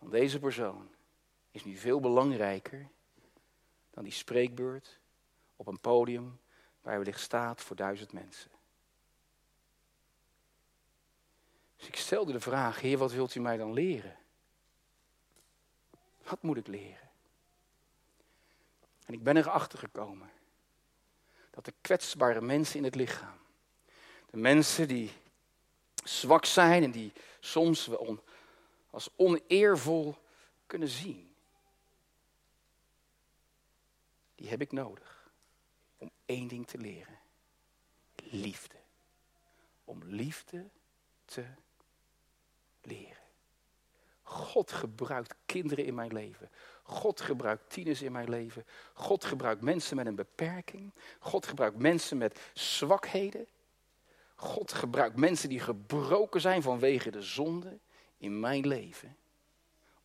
Deze 0.09 0.39
persoon 0.39 0.89
is 1.51 1.63
nu 1.63 1.77
veel 1.77 1.99
belangrijker 1.99 2.89
dan 3.89 4.03
die 4.03 4.13
spreekbeurt 4.13 4.99
op 5.55 5.67
een 5.67 5.79
podium 5.79 6.39
waar 6.81 6.97
wellicht 6.97 7.19
staat 7.19 7.61
voor 7.61 7.75
duizend 7.75 8.11
mensen. 8.11 8.51
Dus 11.77 11.87
ik 11.87 11.95
stelde 11.95 12.31
de 12.31 12.39
vraag, 12.39 12.81
Heer, 12.81 12.97
wat 12.97 13.11
wilt 13.11 13.35
u 13.35 13.39
mij 13.39 13.57
dan 13.57 13.73
leren? 13.73 14.17
Wat 16.23 16.41
moet 16.41 16.57
ik 16.57 16.67
leren? 16.67 17.09
En 19.05 19.13
ik 19.13 19.23
ben 19.23 19.37
erachter 19.37 19.79
gekomen 19.79 20.29
dat 21.49 21.65
de 21.65 21.73
kwetsbare 21.81 22.41
mensen 22.41 22.77
in 22.77 22.83
het 22.83 22.95
lichaam, 22.95 23.37
de 24.29 24.37
mensen 24.37 24.87
die 24.87 25.11
zwak 26.03 26.45
zijn 26.45 26.83
en 26.83 26.91
die 26.91 27.13
soms 27.39 27.85
wel 27.85 28.23
als 28.95 29.09
oneervol 29.15 30.15
kunnen 30.65 30.87
zien. 30.87 31.35
Die 34.35 34.49
heb 34.49 34.61
ik 34.61 34.71
nodig 34.71 35.31
om 35.97 36.11
één 36.25 36.47
ding 36.47 36.67
te 36.67 36.77
leren. 36.77 37.19
Liefde. 38.15 38.75
Om 39.83 40.03
liefde 40.03 40.69
te 41.25 41.45
leren. 42.81 43.23
God 44.21 44.71
gebruikt 44.71 45.35
kinderen 45.45 45.85
in 45.85 45.95
mijn 45.95 46.13
leven. 46.13 46.49
God 46.83 47.21
gebruikt 47.21 47.69
tieners 47.69 48.01
in 48.01 48.11
mijn 48.11 48.29
leven. 48.29 48.65
God 48.93 49.25
gebruikt 49.25 49.61
mensen 49.61 49.95
met 49.95 50.05
een 50.05 50.15
beperking. 50.15 50.93
God 51.19 51.45
gebruikt 51.45 51.77
mensen 51.77 52.17
met 52.17 52.39
zwakheden. 52.53 53.47
God 54.35 54.73
gebruikt 54.73 55.15
mensen 55.15 55.49
die 55.49 55.59
gebroken 55.59 56.41
zijn 56.41 56.61
vanwege 56.61 57.11
de 57.11 57.21
zonde 57.21 57.79
in 58.25 58.39
mijn 58.39 58.67
leven 58.67 59.17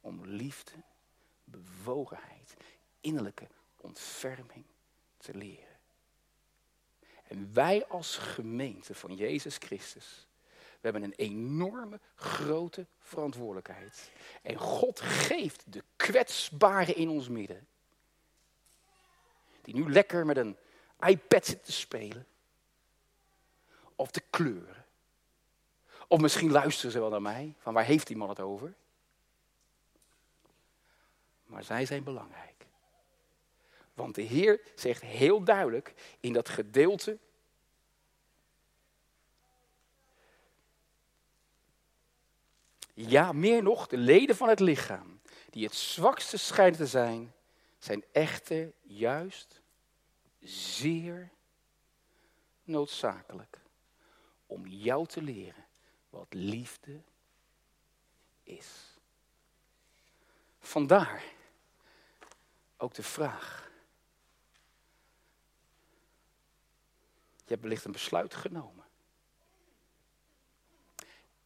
om 0.01 0.25
liefde, 0.25 0.73
bewogenheid, 1.45 2.55
innerlijke 3.01 3.49
ontferming 3.77 4.65
te 5.17 5.35
leren. 5.35 5.79
En 7.27 7.53
wij 7.53 7.87
als 7.87 8.17
gemeente 8.17 8.95
van 8.95 9.15
Jezus 9.15 9.57
Christus, 9.57 10.27
we 10.49 10.89
hebben 10.89 11.03
een 11.03 11.15
enorme 11.17 12.01
grote 12.15 12.87
verantwoordelijkheid. 12.99 14.11
En 14.43 14.57
God 14.57 15.01
geeft 15.01 15.73
de 15.73 15.85
kwetsbaren 15.97 16.97
in 16.97 17.09
ons 17.09 17.29
midden, 17.29 17.67
die 19.63 19.75
nu 19.75 19.93
lekker 19.93 20.27
met 20.27 20.37
een 20.37 20.57
iPad 20.99 21.47
zitten 21.47 21.67
te 21.67 21.73
spelen, 21.73 22.27
of 23.95 24.11
te 24.11 24.23
kleuren 24.31 24.80
of 26.11 26.20
misschien 26.20 26.51
luisteren 26.51 26.90
ze 26.90 26.99
wel 26.99 27.11
naar 27.11 27.23
mij, 27.23 27.55
van 27.59 27.75
waar 27.75 27.85
heeft 27.85 28.07
die 28.07 28.16
man 28.16 28.29
het 28.29 28.40
over? 28.40 28.75
Maar 31.44 31.64
zij 31.64 31.87
zijn 31.87 32.05
belangrijk. 32.05 32.66
Want 33.94 34.14
de 34.14 34.23
Heer 34.23 34.61
zegt 34.75 35.03
heel 35.03 35.44
duidelijk 35.44 35.94
in 36.20 36.33
dat 36.33 36.49
gedeelte. 36.49 37.18
Ja, 42.94 43.33
meer 43.33 43.62
nog, 43.62 43.87
de 43.87 43.96
leden 43.96 44.37
van 44.37 44.49
het 44.49 44.61
lichaam, 44.61 45.20
die 45.51 45.64
het 45.64 45.75
zwakste 45.75 46.37
schijnen 46.37 46.79
te 46.79 46.87
zijn, 46.87 47.35
zijn 47.79 48.05
echter 48.12 48.73
juist 48.83 49.61
zeer 50.40 51.31
noodzakelijk 52.64 53.59
om 54.46 54.66
jou 54.66 55.07
te 55.07 55.23
leren 55.23 55.68
wat 56.11 56.35
liefde 56.35 57.01
is. 58.42 58.99
Vandaar 60.61 61.23
ook 62.77 62.94
de 62.94 63.03
vraag. 63.03 63.70
Je 67.37 67.57
hebt 67.57 67.62
wellicht 67.62 67.85
een 67.85 67.92
besluit 67.92 68.35
genomen. 68.35 68.85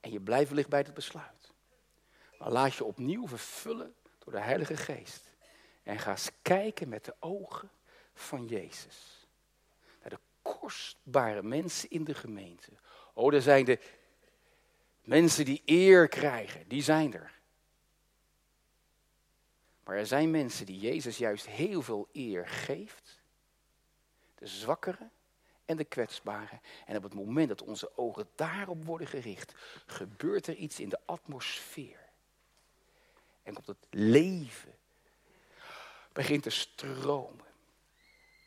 En 0.01 0.11
je 0.11 0.21
blijft 0.21 0.49
wellicht 0.49 0.69
bij 0.69 0.81
het 0.81 0.95
besluit. 0.95 1.53
Maar 2.39 2.51
laat 2.51 2.75
je 2.75 2.85
opnieuw 2.85 3.29
vervullen 3.29 3.95
door 4.19 4.33
de 4.33 4.41
Heilige 4.41 4.77
Geest. 4.77 5.33
En 5.83 5.99
ga 5.99 6.11
eens 6.11 6.31
kijken 6.43 6.89
met 6.89 7.05
de 7.05 7.15
ogen 7.19 7.71
van 8.15 8.47
Jezus. 8.47 9.27
Naar 10.01 10.11
de 10.11 10.19
kostbare 10.43 11.43
mensen 11.43 11.91
in 11.91 12.05
de 12.05 12.15
gemeente. 12.15 12.71
Oh, 13.13 13.35
er 13.35 13.43
zijn 13.43 13.65
de 13.65 13.79
Mensen 15.05 15.45
die 15.45 15.63
eer 15.65 16.09
krijgen, 16.09 16.69
die 16.69 16.83
zijn 16.83 17.15
er. 17.15 17.33
Maar 19.85 19.97
er 19.97 20.07
zijn 20.07 20.31
mensen 20.31 20.67
die 20.67 20.79
Jezus 20.79 21.19
juist 21.19 21.47
heel 21.47 21.83
veel 21.83 22.09
eer 22.13 22.49
geeft. 22.49 23.21
De 24.35 24.47
zwakkeren 24.47 25.11
en 25.65 25.77
de 25.77 25.85
kwetsbaren. 25.85 26.61
En 26.87 26.97
op 26.97 27.03
het 27.03 27.15
moment 27.15 27.49
dat 27.49 27.63
onze 27.63 27.97
ogen 27.97 28.29
daarop 28.35 28.85
worden 28.85 29.07
gericht, 29.07 29.55
gebeurt 29.87 30.47
er 30.47 30.55
iets 30.55 30.81
in 30.81 30.89
de 30.89 31.01
atmosfeer. 31.05 31.99
En 33.43 33.55
komt 33.55 33.67
het 33.67 33.87
leven 33.91 34.75
begint 36.13 36.43
te 36.43 36.51
stromen. 36.51 37.44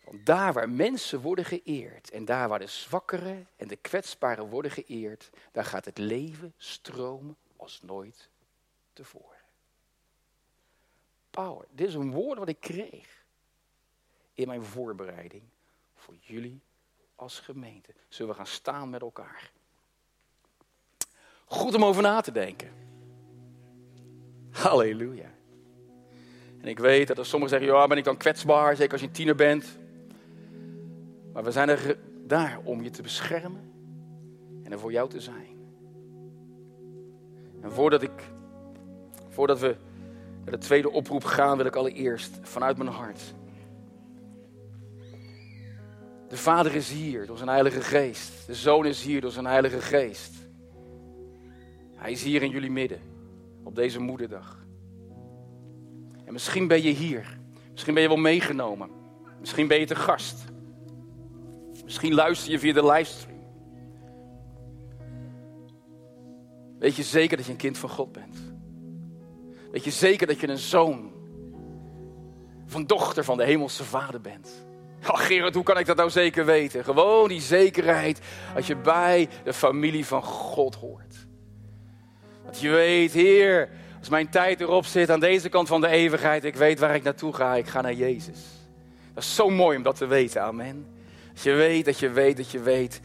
Want 0.08 0.26
daar 0.26 0.54
waar 0.54 0.70
mensen 0.70 1.22
worden 1.22 1.46
geëerd 1.46 2.12
en 2.12 2.26
daar 2.26 2.50
waar 2.50 2.60
de 2.60 2.68
zwakkeren 2.68 3.48
en 3.56 3.68
de 3.68 3.76
kwetsbaren 3.76 4.50
worden 4.50 4.72
geëerd, 4.72 5.30
daar 5.52 5.66
gaat 5.66 5.86
het 5.86 5.98
leven 5.98 6.54
stromen 6.58 7.38
als 7.56 7.82
nooit 7.82 8.30
tevoren. 8.94 9.38
Power. 11.30 11.66
Dit 11.72 11.88
is 11.88 11.94
een 11.94 12.12
woord 12.12 12.40
wat 12.40 12.48
ik 12.48 12.60
kreeg 12.60 13.26
in 14.34 14.48
mijn 14.48 14.64
voorbereiding 14.64 15.44
voor 15.96 16.16
jullie 16.20 16.62
als 17.16 17.40
gemeente. 17.40 17.94
Zullen 18.08 18.32
we 18.32 18.38
gaan 18.38 18.48
staan 18.48 18.90
met 18.90 19.02
elkaar? 19.02 19.52
Goed 21.46 21.76
om 21.76 21.86
over 21.86 22.02
na 22.02 22.22
te 22.22 22.32
denken. 22.32 22.72
Halleluja. 24.52 25.32
En 26.62 26.68
ik 26.68 26.80
weet 26.80 27.08
dat 27.08 27.18
er 27.18 27.26
sommigen 27.26 27.60
zeggen, 27.60 27.78
ja, 27.78 27.88
ben 27.88 27.98
ik 27.98 28.04
dan 28.04 28.18
kwetsbaar, 28.18 28.76
zeker 28.76 28.92
als 28.92 29.02
je 29.02 29.08
een 29.08 29.14
tiener 29.14 29.36
bent. 29.36 29.86
Maar 31.38 31.46
we 31.46 31.52
zijn 31.52 31.70
er 31.70 31.98
daar 32.26 32.60
om 32.64 32.84
je 32.84 32.90
te 32.90 33.02
beschermen 33.02 33.72
en 34.64 34.72
er 34.72 34.80
voor 34.80 34.92
jou 34.92 35.10
te 35.10 35.20
zijn. 35.20 35.58
En 37.62 37.72
voordat, 37.72 38.02
ik, 38.02 38.32
voordat 39.30 39.60
we 39.60 39.76
naar 40.44 40.52
de 40.52 40.58
tweede 40.58 40.92
oproep 40.92 41.24
gaan, 41.24 41.58
wil 41.58 41.66
ik 41.66 41.76
allereerst 41.76 42.40
vanuit 42.42 42.78
mijn 42.78 42.90
hart. 42.90 43.34
De 46.28 46.38
Vader 46.38 46.76
is 46.76 46.92
hier 46.92 47.26
door 47.26 47.38
zijn 47.38 47.50
Heilige 47.50 47.82
Geest. 47.82 48.48
De 48.48 48.56
Zoon 48.56 48.86
is 48.86 49.04
hier 49.04 49.22
door 49.22 49.32
zijn 49.32 49.46
Heilige 49.46 49.82
Geest. 49.82 50.34
Hij 51.96 52.12
is 52.12 52.24
hier 52.24 52.42
in 52.42 52.50
jullie 52.50 52.72
midden 52.72 53.00
op 53.64 53.76
deze 53.76 54.00
moederdag. 54.00 54.66
En 56.26 56.34
misschien 56.34 56.68
ben 56.68 56.84
je 56.84 56.92
hier. 56.92 57.38
Misschien 57.72 57.94
ben 57.94 58.04
je 58.04 58.10
wel 58.10 58.18
meegenomen. 58.18 58.90
Misschien 59.40 59.68
ben 59.68 59.80
je 59.80 59.86
te 59.86 59.96
gast. 59.96 60.56
Misschien 61.88 62.14
luister 62.14 62.52
je 62.52 62.60
via 62.60 62.74
de 62.74 62.86
livestream. 62.86 63.40
Weet 66.80 66.96
je 66.96 67.04
zeker 67.04 67.38
dat 67.38 67.46
je 67.46 67.52
een 67.52 67.58
kind 67.58 67.78
van 67.78 67.90
God 67.90 68.12
bent? 68.12 68.38
Weet 69.72 69.84
je 69.84 69.92
zeker 69.92 70.28
dat 70.28 70.40
je 70.40 70.48
een 70.48 70.58
zoon 70.58 71.12
van 72.66 72.86
dochter 72.86 73.24
van 73.24 73.38
de 73.38 73.44
hemelse 73.44 73.84
vader 73.84 74.22
bent? 74.22 74.66
Oh 75.02 75.18
Gerard, 75.20 75.54
hoe 75.54 75.64
kan 75.64 75.78
ik 75.78 75.86
dat 75.86 75.98
nou 75.98 76.10
zeker 76.10 76.46
weten? 76.46 76.84
Gewoon 76.84 77.28
die 77.28 77.42
zekerheid 77.42 78.20
als 78.56 78.68
je 78.68 78.76
bij 78.76 79.30
de 79.44 79.54
familie 79.54 80.06
van 80.06 80.24
God 80.24 80.76
hoort. 80.76 81.16
Dat 82.46 82.60
je 82.60 82.70
weet, 82.70 83.12
Heer, 83.12 83.70
als 84.00 84.10
mijn 84.10 84.30
tijd 84.30 84.62
erop 84.62 84.86
zit 84.86 85.10
aan 85.10 85.20
deze 85.20 85.50
kant 85.50 85.68
van 85.68 85.82
de 85.82 85.88
eeuwigheid, 85.88 86.44
ik 86.44 86.56
weet 86.56 86.80
waar 86.80 86.96
ik 86.96 87.04
naartoe 87.04 87.34
ga, 87.34 87.56
ik 87.56 87.68
ga 87.68 87.82
naar 87.82 87.94
Jezus. 87.94 88.40
Dat 89.14 89.24
is 89.24 89.36
zo 89.36 89.50
mooi 89.50 89.78
om 89.78 89.84
dat 89.84 89.96
te 89.96 90.06
weten, 90.06 90.42
amen. 90.42 90.97
Als 91.38 91.46
je 91.46 91.54
weet 91.54 91.86
dat 91.86 92.00
je 92.00 92.10
weet 92.10 92.38
dat 92.38 92.52
je 92.52 92.60
weet, 92.60 93.02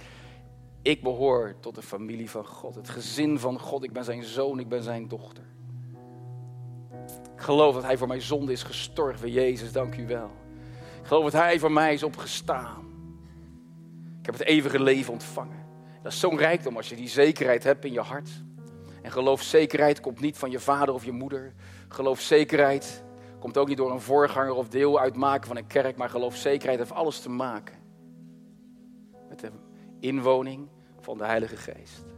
ik 0.82 1.02
behoor 1.02 1.54
tot 1.60 1.74
de 1.74 1.82
familie 1.82 2.30
van 2.30 2.46
God, 2.46 2.74
het 2.74 2.88
gezin 2.88 3.38
van 3.38 3.58
God. 3.58 3.84
Ik 3.84 3.92
ben 3.92 4.04
zijn 4.04 4.22
zoon, 4.24 4.58
ik 4.58 4.68
ben 4.68 4.82
zijn 4.82 5.08
dochter. 5.08 5.44
Ik 7.34 7.40
geloof 7.40 7.74
dat 7.74 7.82
hij 7.82 7.96
voor 7.96 8.06
mijn 8.06 8.22
zonde 8.22 8.52
is 8.52 8.62
gestorven, 8.62 9.30
Jezus, 9.30 9.72
dank 9.72 9.96
u 9.96 10.06
wel. 10.06 10.30
Ik 11.00 11.06
geloof 11.06 11.24
dat 11.24 11.32
hij 11.32 11.58
voor 11.58 11.72
mij 11.72 11.92
is 11.92 12.02
opgestaan. 12.02 12.84
Ik 14.18 14.26
heb 14.26 14.38
het 14.38 14.46
eeuwige 14.46 14.82
leven 14.82 15.12
ontvangen. 15.12 15.66
Dat 16.02 16.12
is 16.12 16.20
zo'n 16.20 16.38
rijkdom 16.38 16.76
als 16.76 16.88
je 16.88 16.96
die 16.96 17.08
zekerheid 17.08 17.64
hebt 17.64 17.84
in 17.84 17.92
je 17.92 18.00
hart. 18.00 18.30
En 19.02 19.12
geloofzekerheid 19.12 20.00
komt 20.00 20.20
niet 20.20 20.38
van 20.38 20.50
je 20.50 20.60
vader 20.60 20.94
of 20.94 21.04
je 21.04 21.12
moeder. 21.12 21.54
Geloofzekerheid 21.88 23.04
komt 23.38 23.58
ook 23.58 23.68
niet 23.68 23.76
door 23.76 23.90
een 23.90 24.00
voorganger 24.00 24.54
of 24.54 24.68
deel 24.68 25.00
uitmaken 25.00 25.46
van 25.46 25.56
een 25.56 25.66
kerk. 25.66 25.96
Maar 25.96 26.10
geloofzekerheid 26.10 26.78
heeft 26.78 26.92
alles 26.92 27.20
te 27.20 27.30
maken 27.30 27.81
inwoning 30.02 30.68
van 31.00 31.18
de 31.18 31.24
Heilige 31.24 31.56
Geest. 31.56 32.11